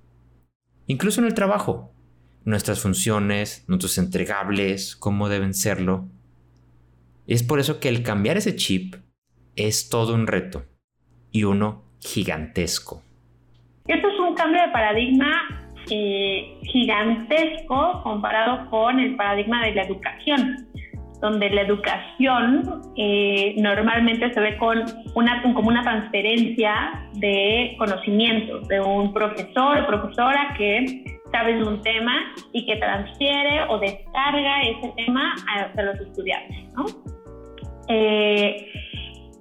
Incluso 0.86 1.20
en 1.20 1.26
el 1.26 1.34
trabajo, 1.34 1.92
nuestras 2.44 2.80
funciones, 2.80 3.64
nuestros 3.68 3.98
entregables, 3.98 4.96
cómo 4.96 5.28
deben 5.28 5.54
serlo. 5.54 6.08
Es 7.26 7.42
por 7.42 7.60
eso 7.60 7.80
que 7.80 7.88
el 7.88 8.02
cambiar 8.02 8.36
ese 8.36 8.56
chip 8.56 8.96
es 9.56 9.88
todo 9.88 10.14
un 10.14 10.26
reto 10.26 10.64
y 11.30 11.44
uno 11.44 11.84
gigantesco. 12.00 13.02
Esto 13.86 14.08
es 14.08 14.18
un 14.20 14.34
cambio 14.34 14.62
de 14.62 14.72
paradigma 14.72 15.57
eh, 15.90 16.58
gigantesco 16.62 18.00
comparado 18.02 18.68
con 18.70 19.00
el 19.00 19.16
paradigma 19.16 19.64
de 19.64 19.74
la 19.74 19.82
educación. 19.82 20.56
donde 21.20 21.50
la 21.50 21.62
educación 21.62 22.80
eh, 22.96 23.56
normalmente 23.58 24.32
se 24.32 24.38
ve 24.38 24.56
con 24.56 24.84
una, 25.16 25.42
como 25.42 25.66
una 25.68 25.82
transferencia 25.82 27.08
de 27.14 27.74
conocimientos 27.76 28.68
de 28.68 28.80
un 28.80 29.12
profesor 29.12 29.80
o 29.80 29.86
profesora 29.88 30.54
que 30.56 31.02
sabe 31.32 31.54
de 31.54 31.64
un 31.64 31.82
tema 31.82 32.14
y 32.52 32.64
que 32.66 32.76
transfiere 32.76 33.64
o 33.68 33.78
descarga 33.78 34.62
ese 34.62 34.92
tema 34.96 35.34
a, 35.54 35.82
los 35.82 36.00
estudiantes. 36.00 36.72
¿no? 36.74 36.86
Eh, 37.88 38.66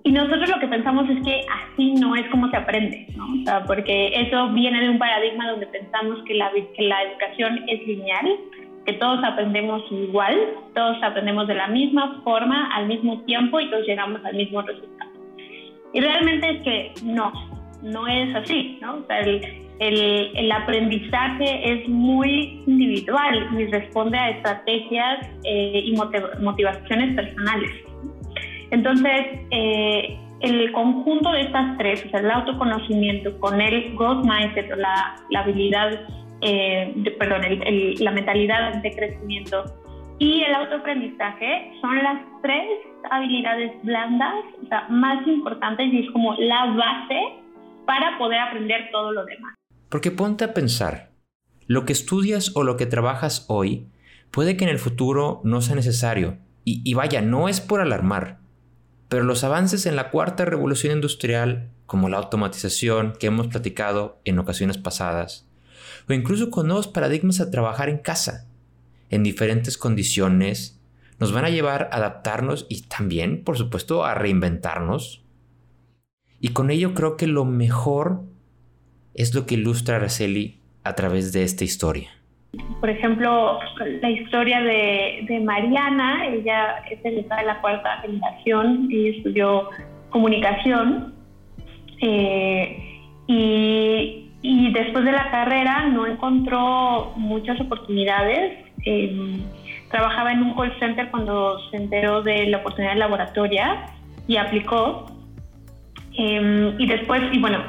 y 0.08 0.12
nosotros 0.14 0.50
lo 0.50 0.60
que 0.60 0.70
pensamos 0.70 1.10
es 1.10 1.22
que 1.22 1.42
así 1.52 1.96
no 1.96 2.16
es 2.16 2.26
como 2.30 2.50
se 2.50 2.56
aprende, 2.56 3.08
¿no? 3.18 3.26
O 3.26 3.44
sea, 3.44 3.66
porque 3.66 4.08
eso 4.16 4.48
viene 4.54 4.80
de 4.80 4.90
un 4.90 4.98
paradigma 4.98 5.52
donde 5.52 5.68
pensamos 5.68 6.24
que 6.26 6.34
la, 6.34 6.50
que 6.54 6.82
la 6.84 7.04
educación 7.04 7.66
es 7.68 7.86
lineal, 7.86 8.26
que 8.86 8.94
todos 8.94 9.22
aprendemos 9.26 9.84
igual, 9.92 10.34
todos 10.74 10.96
aprendemos 11.04 11.46
de 11.50 11.56
la 11.56 11.68
misma 11.68 12.22
forma, 12.24 12.74
al 12.74 12.88
mismo 12.88 13.20
tiempo 13.24 13.60
y 13.60 13.70
todos 13.70 13.86
llegamos 13.86 14.24
al 14.24 14.34
mismo 14.34 14.62
resultado. 14.62 15.12
Y 15.94 16.00
realmente 16.00 16.52
es 16.52 16.62
que 16.62 16.94
no, 17.04 17.34
no 17.84 18.08
es 18.08 18.34
así, 18.34 18.78
¿no? 18.82 19.00
O 19.00 19.06
sea, 19.08 19.20
el, 19.20 19.44
el, 19.80 20.32
el, 20.36 20.52
aprendizaje 20.54 21.70
es 21.70 21.90
muy 21.90 22.64
individual 22.66 23.50
y 23.60 23.66
responde 23.66 24.18
a 24.18 24.30
estrategias 24.30 25.28
eh, 25.44 25.84
y 25.84 25.94
motivaciones 26.40 27.14
personales. 27.14 27.87
Entonces, 28.72 29.42
eh, 29.52 30.20
el 30.42 30.72
conjunto 30.72 31.32
de 31.32 31.42
estas 31.42 31.78
tres, 31.78 32.06
o 32.06 32.10
sea, 32.10 32.20
el 32.20 32.32
autoconocimiento 32.32 33.38
con 33.40 33.60
el 33.60 33.96
growth 33.96 34.26
mindset 34.26 34.72
o 34.72 34.76
la, 34.76 35.16
la 35.30 35.40
habilidad, 35.42 36.08
eh, 36.42 36.94
perdón, 37.18 37.42
la 38.00 38.12
mentalidad 38.12 38.82
de 38.82 38.92
crecimiento 38.92 39.64
y 40.20 40.44
el 40.44 40.54
autoaprendizaje 40.56 41.72
son 41.82 41.98
las 42.04 42.22
tres 42.42 42.66
habilidades 43.12 43.72
blandas 43.84 44.34
o 44.64 44.68
sea, 44.68 44.88
más 44.90 45.26
importantes 45.28 45.94
y 45.94 46.06
es 46.06 46.12
como 46.12 46.34
la 46.36 46.66
base 46.66 47.20
para 47.86 48.18
poder 48.18 48.40
aprender 48.40 48.90
todo 48.92 49.12
lo 49.12 49.26
demás. 49.26 49.56
Porque 49.90 50.12
ponte 50.12 50.44
a 50.44 50.54
pensar, 50.54 51.12
lo 51.68 51.86
que 51.86 51.94
estudias 51.94 52.56
o 52.56 52.64
lo 52.64 52.78
que 52.78 52.86
trabajas 52.86 53.46
hoy 53.48 53.88
puede 54.32 54.58
que 54.58 54.66
en 54.66 54.70
el 54.70 54.80
futuro 54.80 55.42
no 55.44 55.62
sea 55.62 55.76
necesario. 55.76 56.38
Y, 56.66 56.82
y 56.84 56.96
vaya, 56.96 57.22
no 57.22 57.48
es 57.48 57.62
por 57.62 57.80
alarmar, 57.80 58.40
pero 59.10 59.24
los 59.24 59.44
avances 59.44 59.86
en 59.86 59.96
la 59.96 60.10
cuarta 60.10 60.46
revolución 60.46 60.94
industrial, 60.94 61.70
como 61.86 62.10
la 62.10 62.18
automatización 62.18 63.14
que 63.20 63.28
hemos 63.28 63.48
platicado 63.48 64.20
en 64.26 64.40
ocasiones 64.40 64.78
pasadas, 64.78 65.48
o 66.10 66.14
incluso 66.14 66.50
con 66.50 66.68
nuevos 66.68 66.88
paradigmas 66.88 67.40
a 67.40 67.52
trabajar 67.52 67.90
en 67.90 67.98
casa, 67.98 68.48
en 69.10 69.24
diferentes 69.24 69.78
condiciones, 69.78 70.80
nos 71.20 71.32
van 71.32 71.46
a 71.46 71.50
llevar 71.50 71.90
a 71.92 71.98
adaptarnos 71.98 72.66
y 72.70 72.82
también, 72.84 73.44
por 73.44 73.58
supuesto, 73.58 74.06
a 74.06 74.14
reinventarnos. 74.14 75.24
Y 76.40 76.50
con 76.50 76.70
ello 76.70 76.94
creo 76.94 77.18
que 77.18 77.28
lo 77.28 77.46
mejor 77.46 78.24
es 79.14 79.34
lo 79.34 79.46
que 79.46 79.56
ilustra 79.56 79.96
Araceli 79.96 80.62
a 80.84 80.94
través 80.96 81.32
de 81.32 81.44
esta 81.44 81.64
historia. 81.64 82.12
Por 82.80 82.90
ejemplo, 82.90 83.60
la 84.02 84.10
historia 84.10 84.62
de, 84.62 85.42
Mariana, 85.44 86.28
ella 86.28 86.78
es 86.90 87.02
de 87.04 87.26
la 87.46 87.60
cuarta 87.62 88.02
generación 88.02 88.88
y 88.90 89.18
estudió 89.18 89.70
comunicación. 90.10 91.14
Eh, 92.02 93.02
y, 93.28 94.72
después 94.72 95.04
de 95.04 95.12
la 95.12 95.30
carrera 95.32 95.88
no 95.88 96.06
encontró 96.06 97.14
muchas 97.16 97.60
oportunidades. 97.60 98.66
Eh, 98.86 99.42
trabajaba 99.90 100.32
en 100.32 100.44
un 100.44 100.56
call 100.56 100.78
center 100.80 101.10
cuando 101.10 101.60
se 101.70 101.78
enteró 101.78 102.22
de 102.22 102.48
la 102.48 102.58
oportunidad 102.58 102.94
de 102.94 103.00
laboratoria 103.00 103.86
y 104.28 104.38
aplicó. 104.38 105.06
Eh, 106.18 106.76
y 106.78 106.88
después, 106.88 107.22
y 107.32 107.40
bueno, 107.40 107.60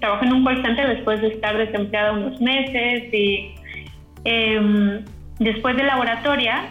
trabajó 0.00 0.24
en 0.24 0.32
un 0.32 0.44
call 0.44 0.62
center 0.62 0.88
después 0.88 1.20
de 1.20 1.28
estar 1.28 1.56
desempleada 1.56 2.12
unos 2.12 2.40
meses 2.40 3.12
y 3.12 3.55
Em, 4.26 5.04
después 5.38 5.76
de 5.76 5.84
laboratoria, 5.84 6.64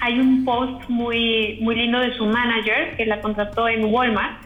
hay 0.00 0.18
un 0.18 0.44
post 0.44 0.88
muy, 0.88 1.58
muy 1.60 1.76
lindo 1.76 2.00
de 2.00 2.14
su 2.14 2.24
manager 2.24 2.96
que 2.96 3.04
la 3.04 3.20
contrató 3.20 3.68
en 3.68 3.84
Walmart 3.84 4.42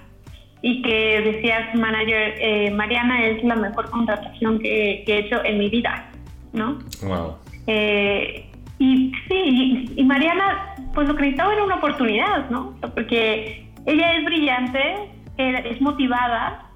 y 0.60 0.82
que 0.82 1.20
decía 1.20 1.70
su 1.72 1.78
manager, 1.78 2.34
eh, 2.40 2.70
Mariana 2.72 3.26
es 3.26 3.44
la 3.44 3.54
mejor 3.54 3.88
contratación 3.90 4.58
que, 4.58 5.04
he 5.06 5.18
hecho 5.18 5.44
en 5.44 5.58
mi 5.58 5.70
vida, 5.70 6.10
¿no? 6.52 6.78
Wow. 7.02 7.36
Eh, 7.68 8.50
y 8.80 9.12
sí, 9.28 9.92
y, 9.96 10.04
Mariana, 10.04 10.74
pues 10.92 11.06
lo 11.06 11.14
que 11.14 11.22
necesitaba 11.22 11.54
era 11.54 11.64
una 11.64 11.76
oportunidad, 11.76 12.50
¿no? 12.50 12.74
Porque 12.94 13.68
ella 13.86 14.18
es 14.18 14.24
brillante, 14.24 14.94
es 15.38 15.80
motivada, 15.80 16.70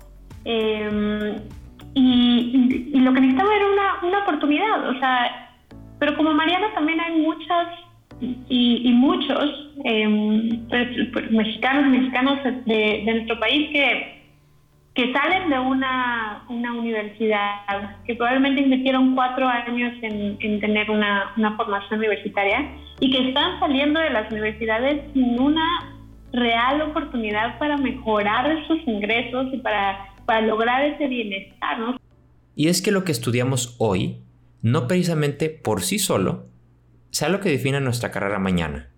em, 0.45 1.35
y, 1.95 3.01
lo 3.01 3.13
que 3.13 3.21
necesitaba 3.21 3.55
era 3.55 3.67
una, 3.67 4.09
una 4.09 4.19
oportunidad, 4.25 4.89
o 4.89 4.99
sea, 4.99 5.51
pero 5.99 6.17
como 6.17 6.35
Mariana 6.35 6.73
también 6.75 7.01
hay 7.01 7.21
muchas 7.21 7.69
y, 8.21 8.93
muchos 8.93 9.73
em, 9.85 10.67
pues, 10.69 10.89
pues, 11.13 11.31
mexicanos 11.31 11.87
y 11.87 11.99
mexicanos 11.99 12.39
de, 12.67 13.03
nuestro 13.07 13.41
país 13.41 13.71
que, 13.73 14.23
que 14.95 15.13
salen 15.13 15.49
de 15.49 15.59
una, 15.59 16.45
una 16.49 16.75
universidad, 16.75 17.97
que 18.05 18.15
probablemente 18.15 18.61
invirtieron 18.61 19.15
cuatro 19.15 19.49
años 19.49 19.95
en, 20.03 20.37
en 20.41 20.61
tener 20.61 20.91
una, 20.91 21.33
una 21.37 21.57
formación 21.57 22.01
universitaria 22.01 22.71
y 23.01 23.11
que 23.11 23.29
están 23.29 23.59
saliendo 23.59 24.01
de 24.01 24.11
las 24.11 24.31
universidades 24.31 25.03
sin 25.15 25.41
una 25.41 25.65
real 26.33 26.83
oportunidad 26.83 27.59
para 27.59 27.77
mejorar 27.77 28.67
sus 28.67 28.87
ingresos 28.87 29.47
y 29.53 29.59
para 29.59 30.10
para 30.31 30.47
lograr 30.47 30.85
ese 30.85 31.09
bienestar, 31.09 31.81
¿no? 31.81 32.01
Y 32.55 32.69
es 32.69 32.83
que 32.83 32.93
lo 32.93 33.03
que 33.03 33.11
estudiamos 33.11 33.75
hoy, 33.79 34.23
no 34.63 34.87
precisamente 34.87 35.51
por 35.51 35.83
sí 35.83 35.99
solo, 35.99 36.47
sea 37.11 37.29
lo 37.29 37.41
que 37.41 37.49
define 37.49 37.81
nuestra 37.81 38.13
carrera 38.13 38.39
mañana. 38.39 38.91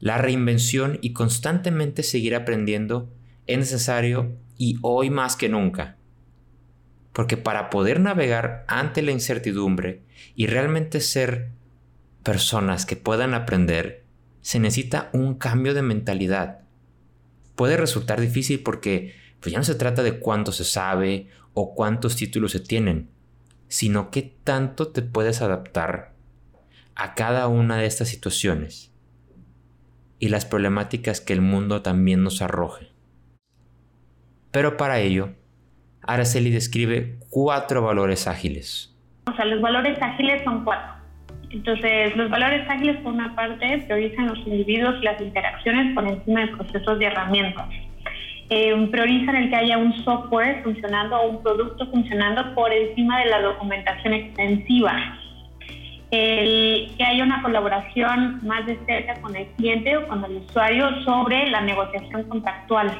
La 0.00 0.18
reinvención 0.18 0.98
y 1.02 1.12
constantemente 1.12 2.02
seguir 2.02 2.34
aprendiendo 2.34 3.14
es 3.46 3.58
necesario 3.58 4.38
y 4.58 4.76
hoy 4.82 5.08
más 5.08 5.36
que 5.36 5.48
nunca. 5.48 5.98
Porque 7.12 7.36
para 7.36 7.70
poder 7.70 8.00
navegar 8.00 8.64
ante 8.66 9.02
la 9.02 9.12
incertidumbre 9.12 10.02
y 10.34 10.48
realmente 10.48 10.98
ser 10.98 11.50
personas 12.24 12.86
que 12.86 12.96
puedan 12.96 13.34
aprender, 13.34 14.02
se 14.40 14.58
necesita 14.58 15.10
un 15.12 15.34
cambio 15.36 15.74
de 15.74 15.82
mentalidad. 15.82 16.62
Puede 17.54 17.76
resultar 17.76 18.20
difícil 18.20 18.64
porque 18.64 19.19
pues 19.40 19.52
ya 19.52 19.58
no 19.58 19.64
se 19.64 19.74
trata 19.74 20.02
de 20.02 20.18
cuánto 20.18 20.52
se 20.52 20.64
sabe 20.64 21.28
o 21.54 21.74
cuántos 21.74 22.16
títulos 22.16 22.52
se 22.52 22.60
tienen, 22.60 23.10
sino 23.68 24.10
qué 24.10 24.34
tanto 24.44 24.88
te 24.88 25.02
puedes 25.02 25.42
adaptar 25.42 26.12
a 26.94 27.14
cada 27.14 27.48
una 27.48 27.78
de 27.78 27.86
estas 27.86 28.08
situaciones 28.08 28.94
y 30.18 30.28
las 30.28 30.44
problemáticas 30.44 31.20
que 31.20 31.32
el 31.32 31.40
mundo 31.40 31.80
también 31.80 32.22
nos 32.22 32.42
arroje. 32.42 32.88
Pero 34.50 34.76
para 34.76 35.00
ello, 35.00 35.30
Araceli 36.02 36.50
describe 36.50 37.18
cuatro 37.30 37.82
valores 37.82 38.26
ágiles. 38.26 38.94
O 39.26 39.34
sea, 39.34 39.46
los 39.46 39.62
valores 39.62 39.96
ágiles 40.02 40.42
son 40.44 40.64
cuatro. 40.64 41.00
Entonces, 41.50 42.14
los 42.16 42.30
valores 42.30 42.68
ágiles, 42.68 43.00
por 43.02 43.12
una 43.12 43.34
parte, 43.34 43.78
priorizan 43.86 44.26
los 44.28 44.38
individuos 44.38 44.96
y 45.00 45.04
las 45.04 45.20
interacciones 45.20 45.94
por 45.94 46.06
encima 46.06 46.40
de 46.42 46.48
procesos 46.48 47.00
y 47.00 47.04
herramientas 47.04 47.68
eh, 48.52 48.88
priorizan 48.90 49.36
el 49.36 49.48
que 49.48 49.54
haya 49.54 49.78
un 49.78 49.92
software 50.04 50.64
funcionando 50.64 51.16
o 51.16 51.28
un 51.28 51.42
producto 51.42 51.86
funcionando 51.88 52.52
por 52.56 52.72
encima 52.72 53.20
de 53.20 53.26
la 53.26 53.40
documentación 53.40 54.12
extensiva. 54.12 55.16
El, 56.10 56.92
que 56.98 57.04
haya 57.04 57.22
una 57.22 57.40
colaboración 57.42 58.44
más 58.44 58.66
de 58.66 58.76
cerca 58.84 59.14
con 59.20 59.36
el 59.36 59.46
cliente 59.56 59.96
o 59.96 60.08
con 60.08 60.24
el 60.24 60.38
usuario 60.38 61.00
sobre 61.04 61.48
la 61.48 61.60
negociación 61.60 62.24
contractual. 62.24 62.90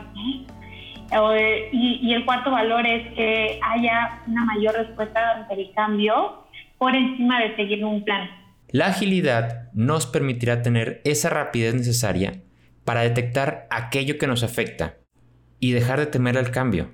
y, 1.72 2.12
el 2.14 2.24
cuarto 2.24 2.52
valor 2.52 2.86
es 2.86 3.12
que 3.14 3.58
haya 3.60 4.22
una 4.28 4.44
mayor 4.44 4.74
respuesta 4.76 5.20
ante 5.34 5.54
el 5.54 5.72
cambio 5.74 6.44
por 6.78 6.94
encima 6.94 7.40
de 7.40 7.56
seguir 7.56 7.84
un 7.84 8.04
plan. 8.04 8.30
La 8.68 8.86
agilidad 8.86 9.68
nos 9.74 10.06
permitirá 10.06 10.62
tener 10.62 11.00
esa 11.04 11.28
rapidez 11.28 11.74
necesaria 11.74 12.34
para 12.84 13.00
detectar 13.00 13.66
aquello 13.70 14.16
que 14.16 14.28
nos 14.28 14.44
afecta 14.44 14.99
y 15.61 15.73
dejar 15.73 16.01
de 16.01 16.07
temer 16.07 16.38
al 16.38 16.51
cambio. 16.51 16.90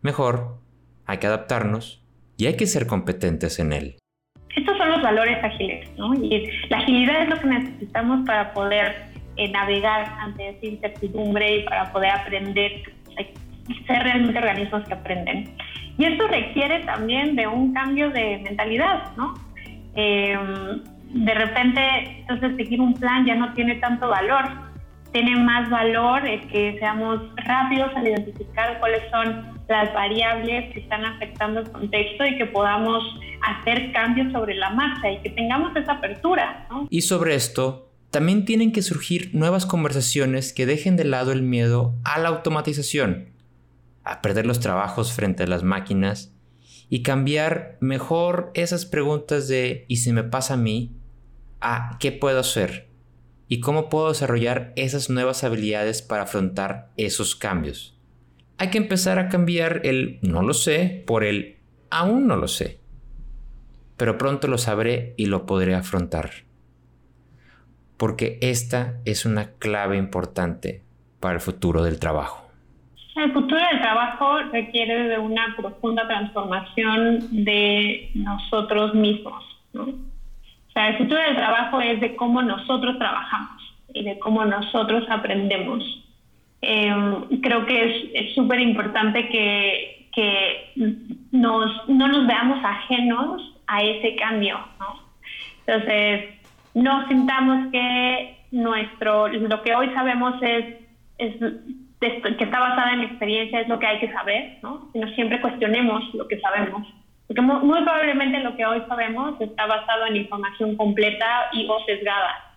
Mejor, 0.00 0.60
hay 1.04 1.18
que 1.18 1.26
adaptarnos 1.26 2.04
y 2.36 2.46
hay 2.46 2.56
que 2.56 2.66
ser 2.66 2.86
competentes 2.86 3.58
en 3.58 3.72
él. 3.72 3.96
Estos 4.54 4.78
son 4.78 4.90
los 4.90 5.02
valores 5.02 5.42
ágiles, 5.42 5.90
¿no? 5.98 6.14
Y 6.14 6.48
la 6.70 6.78
agilidad 6.78 7.22
es 7.22 7.28
lo 7.28 7.40
que 7.40 7.46
necesitamos 7.48 8.24
para 8.24 8.54
poder 8.54 9.08
eh, 9.36 9.50
navegar 9.50 10.06
ante 10.20 10.50
esa 10.50 10.66
incertidumbre 10.66 11.58
y 11.58 11.62
para 11.64 11.92
poder 11.92 12.10
aprender, 12.10 12.82
ser 13.86 14.02
realmente 14.02 14.38
organismos 14.38 14.84
que 14.86 14.94
aprenden. 14.94 15.56
Y 15.98 16.04
esto 16.04 16.28
requiere 16.28 16.80
también 16.84 17.34
de 17.34 17.46
un 17.48 17.74
cambio 17.74 18.10
de 18.10 18.38
mentalidad, 18.38 19.16
¿no? 19.16 19.34
Em, 19.94 20.82
de 21.24 21.34
repente 21.34 21.80
entonces 22.20 22.56
seguir 22.56 22.80
un 22.80 22.94
plan 22.94 23.26
ya 23.26 23.34
no 23.34 23.52
tiene 23.54 23.76
tanto 23.76 24.08
valor. 24.08 24.44
Tiene 25.12 25.36
más 25.36 25.70
valor 25.70 26.22
que 26.50 26.76
seamos 26.78 27.20
rápidos 27.36 27.90
al 27.96 28.06
identificar 28.06 28.78
cuáles 28.78 29.02
son 29.10 29.58
las 29.68 29.92
variables 29.92 30.72
que 30.72 30.80
están 30.80 31.04
afectando 31.04 31.60
el 31.60 31.70
contexto 31.70 32.24
y 32.26 32.38
que 32.38 32.46
podamos 32.46 33.02
hacer 33.42 33.92
cambios 33.92 34.32
sobre 34.32 34.54
la 34.54 34.70
marcha 34.70 35.10
y 35.10 35.20
que 35.20 35.30
tengamos 35.30 35.74
esa 35.76 35.92
apertura. 35.92 36.66
Y 36.90 37.02
sobre 37.02 37.34
esto, 37.34 37.90
también 38.10 38.44
tienen 38.44 38.72
que 38.72 38.82
surgir 38.82 39.34
nuevas 39.34 39.66
conversaciones 39.66 40.52
que 40.52 40.66
dejen 40.66 40.96
de 40.96 41.04
lado 41.04 41.32
el 41.32 41.42
miedo 41.42 41.94
a 42.04 42.18
la 42.18 42.30
automatización, 42.30 43.30
a 44.04 44.22
perder 44.22 44.46
los 44.46 44.60
trabajos 44.60 45.12
frente 45.12 45.42
a 45.42 45.46
las 45.46 45.62
máquinas 45.62 46.34
y 46.88 47.02
cambiar 47.02 47.76
mejor 47.80 48.50
esas 48.54 48.86
preguntas 48.86 49.48
de 49.48 49.84
¿y 49.88 49.96
si 49.96 50.12
me 50.12 50.24
pasa 50.24 50.54
a 50.54 50.58
mí? 50.58 50.94
a 51.60 51.98
¿qué 51.98 52.12
puedo 52.12 52.40
hacer? 52.40 52.87
Y 53.48 53.60
cómo 53.60 53.88
puedo 53.88 54.08
desarrollar 54.08 54.72
esas 54.76 55.10
nuevas 55.10 55.42
habilidades 55.42 56.02
para 56.02 56.22
afrontar 56.22 56.90
esos 56.96 57.34
cambios. 57.34 57.96
Hay 58.58 58.70
que 58.70 58.78
empezar 58.78 59.18
a 59.18 59.28
cambiar 59.28 59.80
el 59.84 60.18
no 60.22 60.42
lo 60.42 60.52
sé 60.52 61.02
por 61.06 61.24
el 61.24 61.56
aún 61.90 62.26
no 62.26 62.36
lo 62.36 62.48
sé. 62.48 62.80
Pero 63.96 64.18
pronto 64.18 64.46
lo 64.48 64.58
sabré 64.58 65.14
y 65.16 65.26
lo 65.26 65.46
podré 65.46 65.74
afrontar. 65.74 66.30
Porque 67.96 68.38
esta 68.40 68.94
es 69.04 69.24
una 69.24 69.52
clave 69.58 69.96
importante 69.96 70.82
para 71.18 71.34
el 71.34 71.40
futuro 71.40 71.82
del 71.82 71.98
trabajo. 71.98 72.48
El 73.16 73.32
futuro 73.32 73.56
del 73.56 73.80
trabajo 73.80 74.38
requiere 74.52 75.08
de 75.08 75.18
una 75.18 75.56
profunda 75.56 76.06
transformación 76.06 77.44
de 77.44 78.12
nosotros 78.14 78.94
mismos. 78.94 79.44
El 80.86 80.98
futuro 80.98 81.20
del 81.20 81.36
trabajo 81.36 81.80
es 81.80 82.00
de 82.00 82.14
cómo 82.14 82.42
nosotros 82.42 82.96
trabajamos 82.98 83.76
y 83.92 84.04
de 84.04 84.18
cómo 84.18 84.44
nosotros 84.44 85.04
aprendemos. 85.08 85.82
Em, 86.60 87.40
creo 87.40 87.66
que 87.66 88.10
es 88.14 88.34
súper 88.34 88.60
importante 88.60 89.28
que, 89.28 90.08
que 90.14 90.72
nos, 91.32 91.88
no 91.88 92.08
nos 92.08 92.26
veamos 92.26 92.64
ajenos 92.64 93.54
a 93.66 93.82
ese 93.82 94.16
cambio. 94.16 94.58
Entonces, 95.66 96.34
no 96.74 97.06
sintamos 97.08 97.70
que 97.72 98.36
nuestro, 98.50 99.28
lo 99.28 99.62
que 99.62 99.74
hoy 99.74 99.90
sabemos 99.94 100.34
es, 100.42 100.76
es 101.18 101.34
que 102.00 102.44
está 102.44 102.60
basada 102.60 102.92
en 102.92 103.02
experiencia 103.02 103.60
es 103.60 103.68
lo 103.68 103.78
que 103.78 103.86
hay 103.86 103.98
que 103.98 104.12
saber, 104.12 104.58
¿no? 104.62 104.88
Sino 104.92 105.08
siempre 105.14 105.40
cuestionemos 105.40 106.02
lo 106.14 106.26
que 106.28 106.40
sabemos. 106.40 106.86
Porque 107.28 107.42
muy, 107.42 107.82
probablemente 107.82 108.40
lo 108.40 108.56
que 108.56 108.64
hoy 108.64 108.82
sabemos 108.88 109.38
está 109.40 109.66
basado 109.66 110.06
en 110.06 110.16
información 110.16 110.76
completa 110.76 111.50
y 111.52 111.68
o 111.68 111.78
sesgada. 111.84 112.54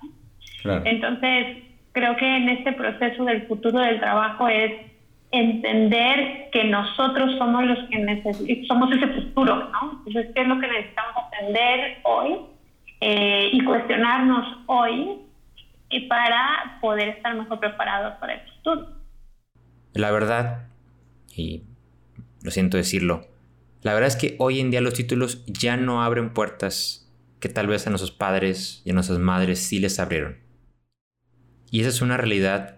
Entonces, 0.86 1.58
creo 1.92 2.16
que 2.16 2.38
en 2.38 2.50
este 2.50 2.72
proceso 2.72 3.26
del 3.26 3.48
futuro 3.48 3.80
del 3.80 4.00
trabajo 4.00 4.48
es 4.48 4.72
entender 5.32 6.50
que 6.52 6.64
nosotros 6.66 7.38
somos 7.38 7.66
los 7.66 7.80
que 7.90 8.66
somos 8.68 8.92
ese 8.94 9.08
futuro, 9.08 9.70
¿no? 9.72 10.04
Entonces, 10.06 10.32
¿qué 10.34 10.42
es 10.42 10.48
lo 10.48 10.60
que 10.60 10.68
necesitamos 10.68 11.16
aprender 11.28 11.98
hoy 12.04 12.38
eh, 13.02 13.50
y 13.52 13.64
cuestionarnos 13.64 14.58
hoy 14.68 15.20
y 15.90 16.08
para 16.08 16.78
poder 16.80 17.10
estar 17.10 17.36
mejor 17.36 17.60
preparados 17.60 18.14
para 18.20 18.36
el 18.36 18.42
futuro? 18.52 18.88
La 19.94 20.12
verdad, 20.12 20.68
y 21.36 21.64
lo 22.44 22.52
siento 22.52 22.78
decirlo, 22.78 23.26
la 23.84 23.94
verdad 23.94 24.10
es 24.10 24.16
que 24.16 24.36
hoy 24.38 24.60
en 24.60 24.70
día 24.70 24.82
los 24.82 24.94
títulos 24.94 25.44
ya 25.48 25.76
no 25.76 26.04
abren 26.04 26.34
puertas 26.34 27.12
que 27.40 27.50
tal 27.50 27.68
vez 27.68 27.88
a 27.88 27.90
nuestros 27.90 28.12
padres 28.12 28.84
y 28.86 28.92
a 28.92 28.94
nuestras 28.94 29.18
madres 29.18 29.60
sí 29.60 29.80
les 29.80 30.00
abrieron. 30.00 30.38
Y 31.72 31.80
esa 31.80 31.90
es 31.90 32.02
una 32.02 32.18
realidad 32.18 32.78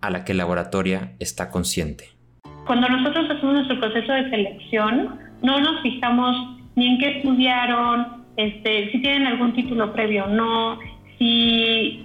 a 0.00 0.10
la 0.10 0.24
que 0.24 0.34
la 0.34 0.38
laboratoria 0.38 1.12
está 1.20 1.50
consciente. 1.50 2.08
Cuando 2.66 2.88
nosotros 2.88 3.30
hacemos 3.30 3.54
nuestro 3.54 3.78
proceso 3.78 4.12
de 4.12 4.30
selección, 4.30 5.18
no 5.42 5.60
nos 5.60 5.82
fijamos 5.82 6.58
ni 6.74 6.88
en 6.88 6.98
qué 6.98 7.18
estudiaron, 7.18 8.24
este, 8.36 8.90
si 8.90 9.02
tienen 9.02 9.26
algún 9.26 9.54
título 9.54 9.92
previo 9.92 10.24
o 10.24 10.28
no, 10.28 10.78
si 11.18 12.02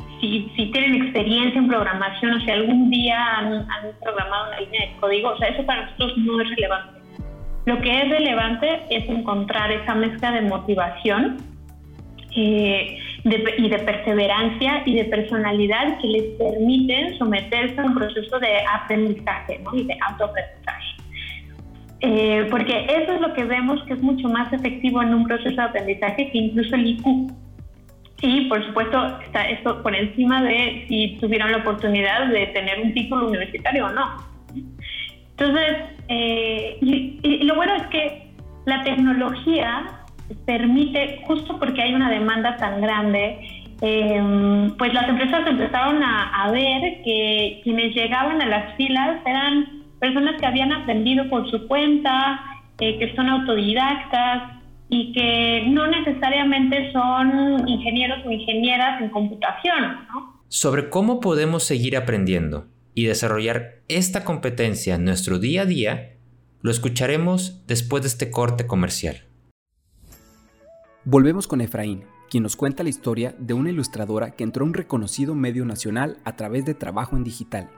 tienen 0.74 1.04
experiencia 1.04 1.60
en 1.60 1.68
programación 1.68 2.34
o 2.34 2.40
si 2.42 2.52
algún 2.52 2.90
día 2.90 3.38
han, 3.38 3.68
programado 4.04 4.50
una 4.50 4.60
línea 4.60 4.88
de 4.88 4.96
código, 5.00 5.30
o 5.30 5.38
sea, 5.38 5.50
eso 5.50 5.66
para 5.66 5.86
nosotros 5.86 6.18
no 6.18 6.42
es 6.42 6.50
relevante. 6.50 7.05
Lo 7.66 7.82
que 7.82 8.02
es 8.02 8.10
relevante 8.10 8.82
es 8.90 9.10
encontrar 9.10 9.72
esa 9.72 9.96
mezcla 9.96 10.32
de 10.32 10.42
motivación 10.42 11.38
eh, 12.36 13.00
y 13.58 13.70
de 13.70 13.80
perseverancia 13.80 14.84
y 14.86 14.96
de 14.96 15.06
personalidad 15.06 16.00
que 16.00 16.08
les 16.08 16.24
permiten 16.38 17.18
someterse 17.18 17.80
a 17.82 17.86
un 17.86 17.96
proceso 17.96 18.40
de 18.40 18.60
aprendizaje 18.72 19.60
¿no? 19.64 19.76
y 19.76 19.84
de 19.84 19.98
autoaprendizaje. 20.08 20.86
Eh, 22.02 22.48
porque 22.52 22.86
eso 22.86 23.14
es 23.14 23.22
lo 23.22 23.34
que 23.34 23.46
vemos 23.46 23.82
que 23.88 23.94
es 23.94 24.02
mucho 24.02 24.28
más 24.30 24.54
efectivo 24.54 25.02
en 25.02 25.16
un 25.16 25.24
proceso 25.26 25.56
de 25.56 25.62
aprendizaje 25.62 26.30
que 26.30 26.38
incluso 26.38 26.76
el 26.76 26.86
IQ. 26.86 27.32
Y 28.22 28.42
por 28.48 28.64
supuesto 28.66 29.20
está 29.22 29.50
esto 29.50 29.82
por 29.82 29.96
encima 29.96 30.44
de 30.44 30.86
si 30.88 31.18
tuvieron 31.20 31.52
la 31.52 31.58
oportunidad 31.60 32.28
de 32.28 32.48
tener 32.48 32.80
un 32.80 32.94
título 32.94 33.28
universitario 33.28 33.88
o 33.88 33.90
no. 33.90 34.35
Entonces, 35.38 35.76
eh, 36.08 36.78
y, 36.82 37.44
lo 37.44 37.56
bueno 37.56 37.76
es 37.76 37.88
que 37.88 38.32
la 38.66 38.84
tecnología 38.84 39.86
permite, 40.46 41.22
justo 41.28 41.60
porque 41.60 41.82
hay 41.82 41.94
una 41.94 42.10
demanda 42.10 42.56
tan 42.58 42.82
grande, 42.82 43.40
em, 43.82 44.72
pues 44.78 44.94
las 44.94 45.10
empresas 45.10 45.46
empezaron 45.46 46.02
a, 46.02 46.50
ver 46.52 47.02
que 47.04 47.60
quienes 47.64 47.94
llegaban 47.94 48.42
a 48.42 48.46
las 48.46 48.76
filas 48.76 49.20
eran 49.26 49.84
personas 50.00 50.40
que 50.40 50.46
habían 50.46 50.72
aprendido 50.72 51.30
por 51.30 51.50
su 51.52 51.68
cuenta, 51.68 52.40
eh, 52.80 52.98
que 52.98 53.14
son 53.16 53.28
autodidactas, 53.28 54.56
y 54.88 55.12
que 55.14 55.66
no 55.70 55.88
necesariamente 55.88 56.92
son 56.92 57.68
ingenieros 57.68 58.20
o 58.26 58.32
ingenieras 58.32 59.02
en 59.02 59.10
computación. 59.10 59.98
Sobre 60.48 60.90
cómo 60.90 61.20
podemos 61.20 61.64
seguir 61.64 61.98
aprendiendo 61.98 62.68
y 62.96 63.06
desarrollar 63.06 63.82
esta 63.90 64.24
competencia 64.24 64.96
en 64.96 65.06
nuestro 65.06 65.38
día 65.38 65.64
a 65.64 65.66
día, 65.66 66.14
lo 66.62 66.72
escucharemos 66.72 67.64
después 67.68 68.02
de 68.02 68.08
este 68.08 68.32
corte 68.32 68.66
comercial. 68.66 69.26
Volvemos 71.04 71.46
con 71.46 71.62
Efraín, 71.62 72.06
quien 72.32 72.42
nos 72.42 72.56
cuenta 72.56 72.82
la 72.82 72.90
historia 72.90 73.36
de 73.38 73.54
una 73.54 73.70
ilustradora 73.70 74.32
que 74.32 74.44
entró 74.44 74.64
a 74.64 74.68
un 74.68 74.74
reconocido 74.74 75.36
medio 75.36 75.66
nacional 75.66 76.18
a 76.24 76.36
través 76.36 76.66
de 76.66 76.74
trabajo 76.74 77.16
en 77.16 77.24
digital. 77.24 77.70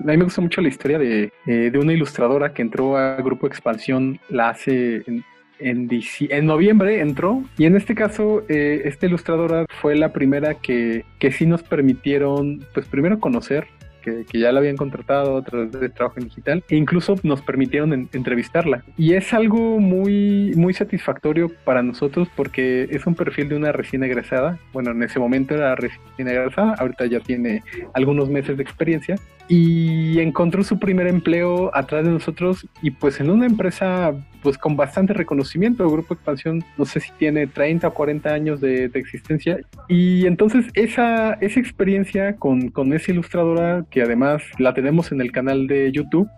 A 0.00 0.04
mí 0.04 0.16
me 0.16 0.24
gusta 0.24 0.40
mucho 0.40 0.60
la 0.60 0.68
historia 0.68 0.98
de, 0.98 1.32
eh, 1.46 1.70
de 1.70 1.78
una 1.78 1.92
ilustradora 1.92 2.52
que 2.52 2.62
entró 2.62 2.96
a 2.96 3.16
Grupo 3.16 3.46
Expansión 3.46 4.18
la 4.28 4.50
hace 4.50 5.04
en, 5.06 5.24
en 5.58 6.46
noviembre 6.46 7.00
entró 7.00 7.42
y 7.56 7.64
en 7.64 7.76
este 7.76 7.94
caso 7.94 8.42
eh, 8.48 8.82
esta 8.84 9.06
ilustradora 9.06 9.64
fue 9.80 9.96
la 9.96 10.12
primera 10.12 10.54
que, 10.54 11.04
que 11.18 11.32
sí 11.32 11.46
nos 11.46 11.62
permitieron 11.62 12.64
pues 12.74 12.86
primero 12.86 13.20
conocer 13.20 13.66
que, 14.06 14.38
ya 14.38 14.52
la 14.52 14.60
habían 14.60 14.76
contratado 14.76 15.38
a 15.38 15.42
través 15.42 15.72
de 15.72 15.88
trabajo 15.88 16.18
en 16.18 16.24
digital 16.24 16.64
e 16.68 16.76
incluso 16.76 17.16
nos 17.22 17.42
permitieron 17.42 18.08
entrevistarla. 18.12 18.84
Y 18.96 19.14
es 19.14 19.32
algo 19.34 19.80
muy, 19.80 20.52
muy 20.56 20.74
satisfactorio 20.74 21.50
para 21.64 21.82
nosotros 21.82 22.28
porque 22.36 22.88
es 22.90 23.06
un 23.06 23.14
perfil 23.14 23.48
de 23.48 23.56
una 23.56 23.72
recién 23.72 24.04
egresada. 24.04 24.58
Bueno, 24.72 24.92
en 24.92 25.02
ese 25.02 25.18
momento 25.18 25.54
era 25.54 25.74
recién 25.74 26.28
egresada, 26.28 26.74
ahorita 26.78 27.06
ya 27.06 27.20
tiene 27.20 27.62
algunos 27.94 28.28
meses 28.28 28.56
de 28.56 28.62
experiencia 28.62 29.16
y 29.48 30.18
encontró 30.20 30.64
su 30.64 30.78
primer 30.78 31.06
empleo 31.06 31.70
atrás 31.74 32.04
de 32.04 32.10
nosotros 32.10 32.66
y 32.82 32.90
pues 32.90 33.20
en 33.20 33.30
una 33.30 33.46
empresa 33.46 34.12
pues 34.46 34.58
con 34.58 34.76
bastante 34.76 35.12
reconocimiento. 35.12 35.82
El 35.82 35.90
Grupo 35.90 36.14
Expansión 36.14 36.64
no 36.78 36.84
sé 36.84 37.00
si 37.00 37.10
tiene 37.18 37.48
30 37.48 37.88
o 37.88 37.92
40 37.92 38.32
años 38.32 38.60
de, 38.60 38.84
existencia 38.94 39.58
y 39.88 40.24
entonces 40.24 40.66
esa, 40.74 41.32
esa 41.40 41.58
experiencia 41.58 42.36
con, 42.36 42.68
con 42.68 42.92
esa 42.92 43.10
ilustradora 43.10 43.84
que 43.90 44.02
además 44.02 44.44
la 44.60 44.72
tenemos 44.72 45.10
en 45.10 45.20
el 45.20 45.32
canal 45.32 45.66
de 45.66 45.90
YouTube, 45.90 46.28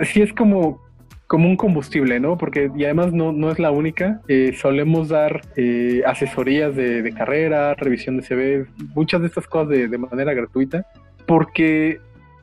sí 0.00 0.22
es 0.22 0.32
como 0.32 0.80
como 1.26 1.46
un 1.46 1.58
combustible, 1.58 2.20
¿no? 2.20 2.38
Porque 2.38 2.70
y 2.74 2.84
además 2.86 3.12
no, 3.12 3.32
no 3.32 3.50
es 3.50 3.58
la 3.58 3.70
única. 3.70 4.22
Eh, 4.28 4.56
solemos 4.58 5.10
dar 5.10 5.42
eh, 5.56 6.00
asesorías 6.06 6.74
de, 6.74 7.12
carrera, 7.14 7.74
revisión 7.74 8.16
de 8.16 8.22
CV, 8.22 8.66
muchas 8.94 9.20
de 9.20 9.26
estas 9.26 9.46
cosas 9.46 9.68
de, 9.68 9.88
de 9.88 9.98
manera 9.98 10.32
gratuita, 10.32 10.86
porque 11.26 12.00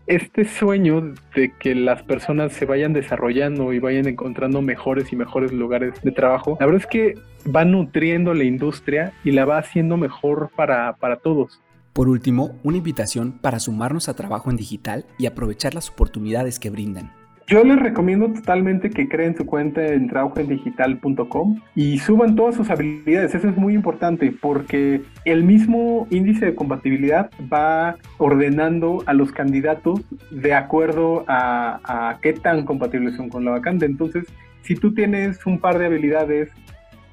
este 0.07 0.45
sueño 0.45 1.13
de 1.35 1.51
que 1.59 1.73
las 1.73 2.03
personas 2.03 2.53
se 2.53 2.65
vayan 2.65 2.93
desarrollando 2.93 3.73
y 3.73 3.79
vayan 3.79 4.07
encontrando 4.07 4.61
mejores 4.61 5.11
y 5.11 5.15
mejores 5.15 5.51
lugares 5.51 6.01
de 6.03 6.11
trabajo, 6.11 6.57
la 6.59 6.65
verdad 6.65 6.81
es 6.81 6.87
que 6.87 7.15
va 7.53 7.65
nutriendo 7.65 8.33
la 8.33 8.43
industria 8.43 9.13
y 9.23 9.31
la 9.31 9.45
va 9.45 9.57
haciendo 9.57 9.97
mejor 9.97 10.49
para, 10.55 10.95
para 10.97 11.17
todos. 11.17 11.61
Por 11.93 12.09
último, 12.09 12.59
una 12.63 12.77
invitación 12.77 13.31
para 13.31 13.59
sumarnos 13.59 14.09
a 14.09 14.15
trabajo 14.15 14.49
en 14.49 14.57
digital 14.57 15.05
y 15.17 15.27
aprovechar 15.27 15.73
las 15.73 15.89
oportunidades 15.89 16.59
que 16.59 16.69
brindan. 16.69 17.11
Yo 17.47 17.63
les 17.63 17.79
recomiendo 17.79 18.33
totalmente 18.33 18.89
que 18.89 19.07
creen 19.07 19.37
su 19.37 19.45
cuenta 19.45 19.85
en 19.85 20.07
trabajoendigital.com 20.07 21.61
y 21.75 21.99
suban 21.99 22.35
todas 22.35 22.55
sus 22.55 22.71
habilidades. 22.71 23.35
Eso 23.35 23.47
es 23.47 23.55
muy 23.55 23.75
importante 23.75 24.33
porque 24.41 25.03
el 25.25 25.43
mismo 25.43 26.07
índice 26.09 26.47
de 26.47 26.55
compatibilidad 26.55 27.29
va 27.53 27.97
ordenando 28.17 29.03
a 29.05 29.13
los 29.13 29.31
candidatos 29.31 30.01
de 30.31 30.55
acuerdo 30.55 31.23
a, 31.27 31.81
a 31.83 32.19
qué 32.19 32.33
tan 32.33 32.65
compatibles 32.65 33.15
son 33.15 33.29
con 33.29 33.45
la 33.45 33.51
vacante. 33.51 33.85
Entonces, 33.85 34.25
si 34.63 34.73
tú 34.73 34.95
tienes 34.95 35.45
un 35.45 35.59
par 35.59 35.77
de 35.77 35.85
habilidades 35.85 36.49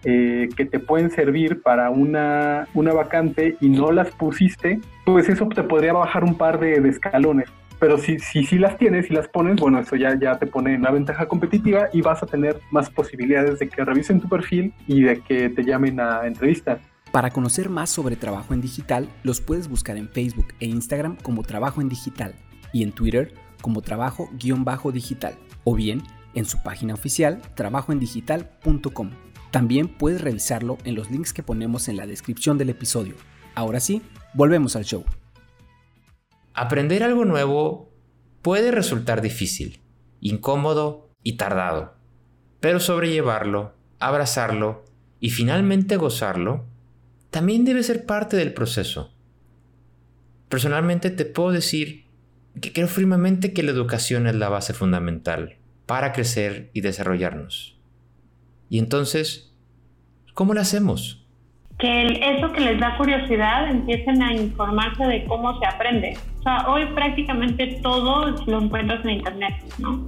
eh, 0.05 0.49
que 0.57 0.65
te 0.65 0.79
pueden 0.79 1.11
servir 1.11 1.61
para 1.61 1.91
una, 1.91 2.67
una 2.73 2.95
vacante 2.95 3.57
y 3.61 3.69
no 3.69 3.93
las 3.93 4.11
pusiste, 4.13 4.81
pues 5.05 5.29
eso 5.29 5.47
te 5.49 5.63
podría 5.63 5.93
bajar 5.93 6.25
un 6.25 6.39
par 6.39 6.59
de 6.59 6.77
escalones. 6.89 7.51
Pero 7.83 7.99
si, 7.99 8.21
si, 8.21 8.59
las 8.59 8.79
tienes 8.79 9.11
y 9.11 9.13
las 9.13 9.27
pones, 9.27 9.57
bueno, 9.57 9.81
eso 9.81 9.97
ya, 9.97 10.17
ya 10.17 10.39
te 10.39 10.47
pone 10.47 10.73
en 10.73 10.83
una 10.83 10.93
ventaja 10.93 11.27
competitiva 11.27 11.89
y 11.93 12.01
vas 12.01 12.23
a 12.23 12.27
tener 12.27 12.61
más 12.71 12.89
posibilidades 12.89 13.59
de 13.59 13.69
que 13.69 13.85
revisen 13.85 14.21
tu 14.21 14.29
perfil 14.29 14.73
y 14.87 15.03
de 15.03 15.21
que 15.21 15.49
te 15.49 15.65
llamen 15.65 15.99
a 15.99 16.25
entrevista. 16.25 16.79
Para 17.11 17.31
conocer 17.31 17.71
más 17.71 17.91
sobre 17.91 18.15
trabajo 18.15 18.55
en 18.55 18.61
digital, 18.61 19.09
los 19.25 19.41
puedes 19.41 19.67
buscar 19.67 19.97
en 19.97 20.09
Facebook 20.09 20.55
e 20.61 20.67
Instagram 20.67 21.17
como 21.25 21.43
Trabajo 21.43 21.81
en 21.81 21.89
Digital 21.89 22.37
y 22.73 22.85
en 22.85 22.93
Twitter 22.93 23.35
como 23.61 23.83
Trabajo-Digital 23.83 25.35
o 25.65 25.75
bien 25.75 26.05
en 26.35 26.45
su 26.45 26.63
página 26.63 26.95
oficial 26.95 27.43
trabajoendigital.com. 27.57 29.11
También 29.51 29.89
puedes 29.89 30.21
revisarlo 30.21 30.79
en 30.85 30.95
los 30.95 31.11
links 31.11 31.33
que 31.33 31.43
ponemos 31.43 31.89
en 31.89 31.97
la 31.97 32.07
descripción 32.07 32.59
del 32.59 32.71
episodio. 32.71 33.17
Ahora 33.57 33.81
sí, 33.81 34.03
volvemos 34.35 34.77
al 34.77 34.85
show. 34.85 35.05
Aprender 36.55 37.03
algo 37.03 37.25
nuevo 37.25 37.93
puede 38.43 38.71
resultar 38.71 39.23
difícil, 39.23 39.81
incómodo 40.21 41.11
y 41.23 41.37
tardado, 41.37 41.95
pero 42.61 42.81
sobrellevarlo, 42.81 43.75
abrazarlo 43.99 44.85
y 45.21 45.31
finalmente 45.31 45.97
gozarlo 45.97 46.67
también 47.31 47.65
debe 47.65 47.83
ser 47.83 48.05
parte 48.05 48.37
del 48.37 48.53
proceso. 48.53 49.15
Personalmente 50.49 51.11
te 51.11 51.25
puedo 51.25 51.53
decir 51.53 52.05
que 52.61 52.73
creo 52.73 52.89
firmemente 52.89 53.55
que 53.55 53.63
la 53.63 53.71
educación 53.71 54.27
es 54.27 54.35
la 54.35 54.51
base 54.51 54.75
fundamental 54.75 55.57
para 55.87 56.13
crecer 56.13 56.71
y 56.75 56.83
desarrollarnos. 56.83 57.79
Y 58.69 58.79
entonces, 58.79 59.55
¿cómo 60.35 60.53
lo 60.53 60.61
hacemos? 60.61 61.22
Que 61.83 62.37
eso 62.37 62.53
que 62.53 62.61
les 62.61 62.79
da 62.79 62.97
curiosidad 62.97 63.69
empiecen 63.69 64.23
a 64.23 64.33
informarse 64.33 65.05
de 65.05 65.25
cómo 65.25 65.59
se 65.59 65.67
aprende. 65.67 66.17
O 66.39 66.43
sea, 66.45 66.69
hoy 66.69 66.87
prácticamente 66.95 67.81
todo 67.83 68.37
lo 68.47 68.63
encuentras 68.63 69.05
en 69.05 69.11
Internet, 69.11 69.55
¿no? 69.81 70.01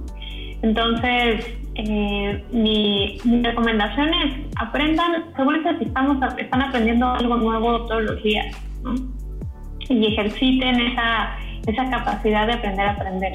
Entonces, 0.61 1.53
eh, 1.75 2.43
mi, 2.53 3.19
recomendación 3.43 4.07
es 4.13 4.33
aprendan, 4.55 5.25
seguramente 5.35 5.79
si 5.79 5.85
estamos, 5.89 6.17
están 6.37 6.61
aprendiendo 6.61 7.07
algo 7.09 7.35
nuevo 7.35 7.85
todos 7.87 8.03
los 8.03 8.23
días, 8.23 8.55
¿no? 8.81 8.95
Y 9.89 10.13
ejerciten 10.13 10.79
esa, 10.79 11.35
esa 11.67 11.89
capacidad 11.89 12.47
de 12.47 12.53
aprender 12.53 12.85
a 12.87 12.91
aprender. 12.91 13.33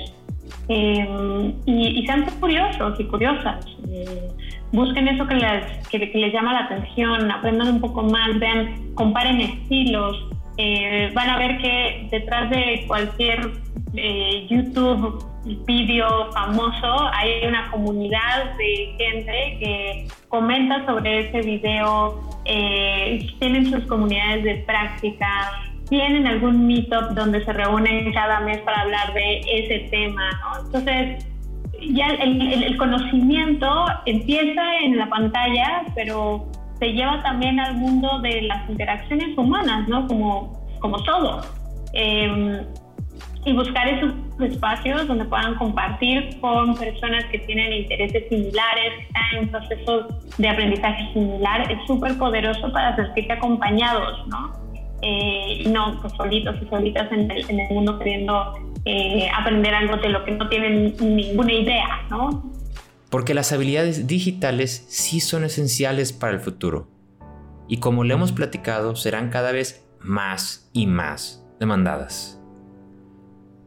Eh, 0.68 1.54
y, 1.66 2.06
sean 2.06 2.24
curiosos 2.40 2.98
y 2.98 3.04
curiosas. 3.04 3.66
Eh, 3.86 4.28
busquen 4.72 5.08
eso 5.08 5.26
que 5.26 5.34
les, 5.34 5.88
que, 5.88 5.98
les 5.98 6.32
llama 6.32 6.52
la 6.52 6.60
atención, 6.60 7.30
aprendan 7.30 7.68
un 7.68 7.80
poco 7.80 8.02
más, 8.02 8.38
vean, 8.38 8.94
comparen 8.94 9.40
estilos. 9.40 10.28
Eh, 10.56 11.10
van 11.14 11.30
a 11.30 11.38
ver 11.38 11.58
que 11.58 12.08
detrás 12.10 12.50
de 12.50 12.84
cualquier 12.86 13.50
YouTube 14.48 15.24
vídeo 15.66 16.30
famoso 16.32 17.08
hay 17.12 17.46
una 17.46 17.70
comunidad 17.70 18.56
de 18.56 18.94
gente 18.98 19.58
que 19.58 20.08
comenta 20.28 20.84
sobre 20.86 21.28
ese 21.28 21.40
video, 21.40 22.20
tienen 22.44 23.70
sus 23.70 23.84
comunidades 23.86 24.44
de 24.44 24.54
práctica, 24.66 25.50
tienen 25.88 26.26
algún 26.26 26.66
meetup 26.66 27.10
donde 27.14 27.44
se 27.44 27.52
reúnen 27.52 28.12
cada 28.12 28.40
mes 28.40 28.58
para 28.58 28.82
hablar 28.82 29.12
de 29.14 29.40
ese 29.40 29.88
tema, 29.90 30.30
¿no? 30.40 30.66
Entonces, 30.66 31.26
ya 31.80 32.08
el, 32.08 32.76
conocimiento 32.76 33.86
empieza 34.06 34.62
en 34.82 34.96
la 34.96 35.08
pantalla, 35.08 35.82
pero 35.94 36.46
se 36.78 36.92
lleva 36.92 37.22
también 37.22 37.60
al 37.60 37.76
mundo 37.76 38.20
de 38.20 38.42
las 38.42 38.68
interacciones 38.68 39.36
humanas, 39.36 39.88
¿no? 39.88 40.06
Como, 40.06 40.60
como 40.80 41.02
todo. 41.02 41.42
Em, 41.92 42.60
y 43.44 43.52
buscar 43.52 43.88
esos 43.88 44.12
espacios 44.40 45.06
donde 45.06 45.24
puedan 45.24 45.54
compartir 45.56 46.38
con 46.40 46.74
personas 46.76 47.24
que 47.26 47.38
tienen 47.40 47.72
intereses 47.72 48.28
similares, 48.28 48.92
que 48.96 49.02
están 49.02 49.38
en 49.38 49.48
procesos 49.48 50.38
de 50.38 50.48
aprendizaje 50.48 51.12
similar, 51.12 51.70
es 51.70 51.78
súper 51.86 52.16
poderoso 52.18 52.72
para 52.72 52.96
sentirse 52.96 53.32
acompañados, 53.32 54.26
¿no? 54.28 54.59
Eh, 55.02 55.64
no 55.68 55.98
pues, 56.00 56.12
solitos 56.14 56.56
y 56.62 56.68
solitas 56.68 57.10
en 57.12 57.30
el, 57.30 57.68
mundo 57.70 57.98
queriendo 57.98 58.54
eh, 58.84 59.28
aprender 59.36 59.74
algo 59.74 59.96
de 59.96 60.08
lo 60.08 60.24
que 60.24 60.32
no 60.32 60.48
tienen 60.48 60.94
ninguna 61.00 61.52
idea, 61.52 62.06
¿no? 62.10 62.52
Porque 63.10 63.34
las 63.34 63.52
habilidades 63.52 64.06
digitales 64.06 64.84
sí 64.88 65.20
son 65.20 65.44
esenciales 65.44 66.12
para 66.12 66.32
el 66.32 66.40
futuro. 66.40 66.88
Y 67.68 67.78
como 67.78 68.04
le 68.04 68.14
hemos 68.14 68.32
platicado, 68.32 68.94
serán 68.96 69.30
cada 69.30 69.52
vez 69.52 69.86
más 70.00 70.70
y 70.72 70.86
más 70.86 71.44
demandadas. 71.58 72.40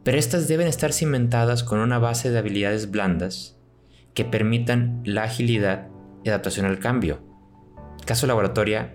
Pero 0.02 0.18
estas 0.18 0.48
deben 0.48 0.66
estar 0.66 0.92
cimentadas 0.92 1.64
con 1.64 1.78
una 1.78 1.98
base 1.98 2.30
de 2.30 2.38
habilidades 2.38 2.90
blandas 2.90 3.58
que 4.12 4.24
permitan 4.24 5.02
la 5.04 5.24
agilidad 5.24 5.88
y 6.22 6.28
adaptación 6.28 6.66
al 6.66 6.78
cambio. 6.78 7.20
Caso 8.04 8.26
laboratoria, 8.26 8.94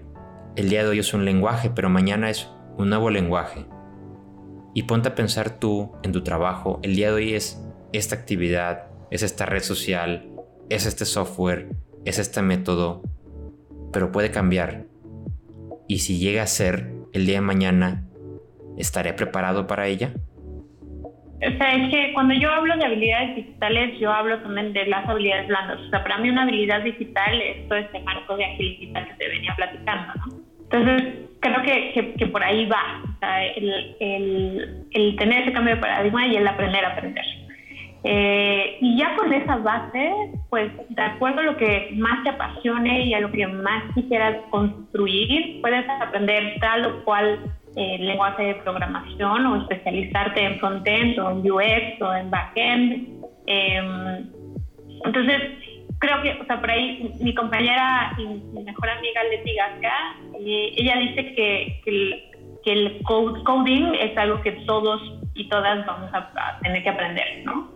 el 0.59 0.67
día 0.67 0.83
de 0.83 0.89
hoy 0.89 0.99
es 0.99 1.13
un 1.13 1.23
lenguaje, 1.23 1.71
pero 1.73 1.89
mañana 1.89 2.29
es 2.29 2.51
un 2.75 2.89
nuevo 2.89 3.09
lenguaje. 3.09 3.65
Y 4.73 4.83
ponte 4.83 5.07
a 5.07 5.15
pensar 5.15 5.57
tú 5.57 5.93
en 6.03 6.11
tu 6.11 6.21
trabajo, 6.21 6.81
el 6.83 6.97
día 6.97 7.07
de 7.07 7.13
hoy 7.13 7.33
es 7.33 7.65
esta 7.93 8.15
actividad, 8.15 8.89
es 9.09 9.23
esta 9.23 9.45
red 9.45 9.61
social, 9.61 10.27
es 10.69 10.85
este 10.85 11.05
software, 11.05 11.69
es 12.03 12.19
este 12.19 12.41
método, 12.41 13.03
pero 13.93 14.11
puede 14.11 14.31
cambiar. 14.31 14.83
Y 15.87 15.99
si 15.99 16.19
llega 16.19 16.43
a 16.43 16.47
ser 16.47 16.91
el 17.13 17.25
día 17.25 17.35
de 17.35 17.41
mañana, 17.41 18.03
¿estaré 18.77 19.13
preparado 19.13 19.65
para 19.65 19.87
ella? 19.87 20.11
O 21.37 21.57
sea, 21.57 21.73
es 21.73 21.89
que 21.89 22.11
cuando 22.13 22.33
yo 22.33 22.51
hablo 22.51 22.75
de 22.75 22.83
habilidades 22.83 23.37
digitales, 23.37 23.97
yo 23.97 24.11
hablo 24.11 24.37
también 24.41 24.73
de 24.73 24.87
las 24.87 25.07
habilidades 25.07 25.47
blandas. 25.47 25.79
O 25.79 25.89
sea, 25.89 26.03
para 26.03 26.17
mí 26.17 26.29
una 26.29 26.43
habilidad 26.43 26.83
digital 26.83 27.41
es 27.41 27.65
todo 27.69 27.79
este 27.79 28.01
marco 28.01 28.35
de 28.35 28.43
agilidad 28.43 29.07
que 29.07 29.13
te 29.13 29.29
venía 29.29 29.55
platicando, 29.55 30.13
¿no? 30.15 30.38
Entonces, 30.71 31.29
creo 31.39 31.61
que, 31.63 32.13
que, 32.17 32.27
por 32.27 32.43
ahí 32.43 32.65
va, 32.67 33.03
el, 33.55 34.85
el, 34.91 35.15
tener 35.17 35.43
ese 35.43 35.53
cambio 35.53 35.75
de 35.75 35.81
paradigma 35.81 36.27
y 36.27 36.35
el 36.35 36.47
aprender 36.47 36.85
a 36.85 36.89
aprender. 36.89 37.25
Eh, 38.03 38.77
y 38.79 38.97
ya 38.97 39.15
con 39.15 39.33
esa 39.33 39.57
base, 39.57 40.13
pues 40.49 40.71
de 40.89 41.01
acuerdo 41.01 41.41
a 41.41 41.43
lo 41.43 41.57
que 41.57 41.89
más 41.97 42.23
te 42.23 42.29
apasione 42.29 43.05
y 43.05 43.13
a 43.13 43.19
lo 43.19 43.31
que 43.31 43.45
más 43.45 43.83
quisieras 43.93 44.37
construir, 44.51 45.59
puedes 45.61 45.89
aprender 45.89 46.59
tal 46.61 46.85
o 46.85 47.03
cual 47.03 47.39
eh, 47.75 47.97
lenguaje 47.99 48.43
de 48.43 48.55
programación 48.55 49.45
o 49.47 49.61
especializarte 49.61 50.43
en 50.43 50.59
frontend 50.59 51.19
o 51.19 51.31
en 51.31 51.51
UX 51.51 52.01
o 52.01 52.13
en 52.13 52.29
backend. 52.29 53.07
Eh, 53.47 53.81
entonces, 55.03 55.41
creo 55.99 56.21
que, 56.21 56.31
o 56.41 56.45
sea, 56.45 56.59
por 56.59 56.71
ahí 56.71 57.13
mi 57.19 57.33
compañera 57.35 58.13
y 58.17 58.25
mi 58.25 58.63
mejor 58.63 58.89
amiga 58.89 59.23
Leti 59.23 59.53
Gasca, 59.53 60.15
eh, 60.39 60.73
ella 60.77 60.95
dice 60.97 61.33
que, 61.35 61.81
que, 61.83 61.89
el, 61.89 62.23
que 62.63 62.71
el 62.71 63.03
coding 63.03 63.93
es 63.99 64.17
algo 64.17 64.41
que 64.41 64.53
todos 64.65 65.01
y 65.35 65.47
todas 65.49 65.85
vamos 65.85 66.09
a, 66.13 66.59
tener 66.61 66.83
que 66.83 66.89
aprender, 66.89 67.43
¿no? 67.45 67.69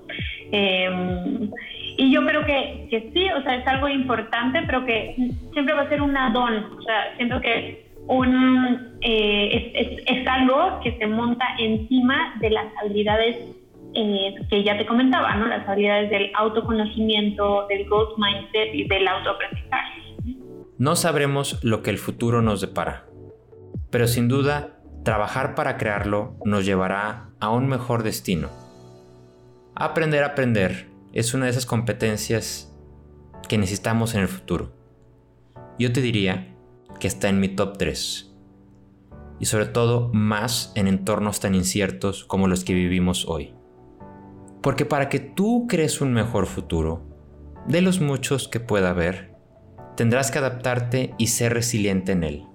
Em, 0.51 1.49
y 1.97 2.11
yo 2.11 2.25
creo 2.25 2.45
que, 2.45 2.87
que, 2.89 3.11
sí, 3.13 3.29
o 3.29 3.41
sea, 3.43 3.55
es 3.55 3.67
algo 3.67 3.87
importante, 3.87 4.61
pero 4.65 4.85
que 4.85 5.15
siempre 5.51 5.73
va 5.73 5.83
a 5.83 5.89
ser 5.89 6.01
un 6.01 6.15
add-on, 6.15 6.77
o 6.77 6.81
sea, 6.81 7.15
siento 7.17 7.39
que 7.41 7.85
un, 8.07 8.97
eh, 9.01 10.01
es 10.05 10.27
algo 10.27 10.79
que 10.81 10.97
se 10.97 11.07
monta 11.07 11.45
encima 11.57 12.35
de 12.39 12.49
las 12.49 12.65
habilidades 12.81 13.62
eh, 13.95 14.35
que 14.49 14.63
ya 14.63 14.77
te 14.77 14.85
comentaba, 14.85 15.35
¿no? 15.35 15.47
Las 15.47 15.67
habilidades 15.67 16.09
del 16.09 16.31
autoconocimiento, 16.35 17.67
del 17.67 17.85
growth 17.85 18.17
mindset 18.17 18.73
y 18.73 18.87
del 18.87 19.07
autoaprendizaje. 19.07 20.01
No 20.77 20.95
sabremos 20.95 21.63
lo 21.63 21.83
que 21.83 21.91
el 21.91 21.97
futuro 21.97 22.41
nos 22.41 22.61
depara, 22.61 23.05
pero 23.89 24.07
sin 24.07 24.27
duda, 24.27 24.79
trabajar 25.03 25.55
para 25.55 25.77
crearlo 25.77 26.35
nos 26.45 26.65
llevará 26.65 27.29
a 27.39 27.49
un 27.49 27.67
mejor 27.67 28.03
destino. 28.03 28.49
Aprender 29.75 30.23
a 30.23 30.27
aprender 30.27 30.87
es 31.13 31.33
una 31.33 31.45
de 31.45 31.51
esas 31.51 31.65
competencias 31.65 32.75
que 33.47 33.57
necesitamos 33.57 34.15
en 34.15 34.21
el 34.21 34.27
futuro. 34.27 34.73
Yo 35.77 35.91
te 35.91 36.01
diría 36.01 36.55
que 36.99 37.07
está 37.07 37.29
en 37.29 37.39
mi 37.39 37.49
top 37.49 37.77
3. 37.77 38.31
Y 39.39 39.45
sobre 39.45 39.65
todo 39.65 40.09
más 40.13 40.71
en 40.75 40.87
entornos 40.87 41.39
tan 41.39 41.53
inciertos 41.53 42.23
como 42.23 42.47
los 42.47 42.63
que 42.63 42.73
vivimos 42.73 43.27
hoy. 43.27 43.53
Porque 44.63 44.85
para 44.85 45.09
que 45.09 45.19
tú 45.19 45.67
crees 45.67 45.99
un 45.99 46.13
mejor 46.13 46.47
futuro, 46.47 47.03
de 47.67 47.81
los 47.81 47.99
muchos 47.99 48.47
que 48.47 48.61
pueda 48.61 48.91
haber, 48.91 49.35
tendrás 49.97 50.31
que 50.31 50.39
adaptarte 50.39 51.13
y 51.17 51.27
ser 51.27 51.53
resiliente 51.53 52.13
en 52.13 52.23
él. 52.23 52.47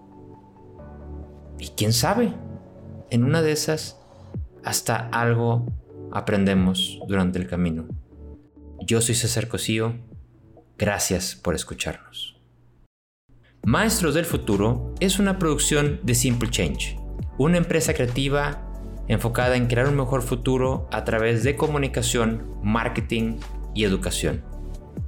Y 1.59 1.69
quién 1.77 1.93
sabe, 1.93 2.33
en 3.11 3.25
una 3.25 3.43
de 3.43 3.53
esas, 3.53 4.01
hasta 4.65 4.97
algo 4.97 5.67
aprendemos 6.11 6.99
durante 7.07 7.39
el 7.39 7.47
camino. 7.47 7.87
Yo 8.81 9.03
soy 9.03 9.15
César 9.15 9.49
Cosío, 9.49 9.95
gracias 10.79 11.35
por 11.35 11.55
escucharnos. 11.55 12.41
Maestros 13.65 14.15
del 14.15 14.25
Futuro 14.25 14.95
es 15.01 15.19
una 15.19 15.39
producción 15.39 16.01
de 16.05 16.15
Simple 16.15 16.49
Change, 16.49 16.99
una 17.37 17.59
empresa 17.59 17.93
creativa 17.93 18.68
enfocada 19.09 19.57
en 19.57 19.67
crear 19.67 19.89
un 19.89 19.97
mejor 19.97 20.23
futuro 20.23 20.89
a 20.93 21.05
través 21.05 21.43
de 21.43 21.57
comunicación, 21.57 22.43
marketing 22.63 23.39
y 23.75 23.85
educación. 23.85 24.43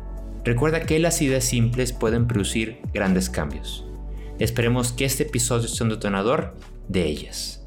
recuerda 0.44 0.82
que 0.82 1.00
las 1.00 1.20
ideas 1.22 1.44
simples 1.44 1.94
pueden 1.94 2.28
producir 2.28 2.80
grandes 2.94 3.30
cambios. 3.30 3.86
Esperemos 4.40 4.94
que 4.94 5.06
este 5.06 5.24
episodio 5.24 5.68
sea 5.68 5.86
un 5.86 5.92
detonador 5.92 6.56
de 6.88 7.06
ellas. 7.06 7.59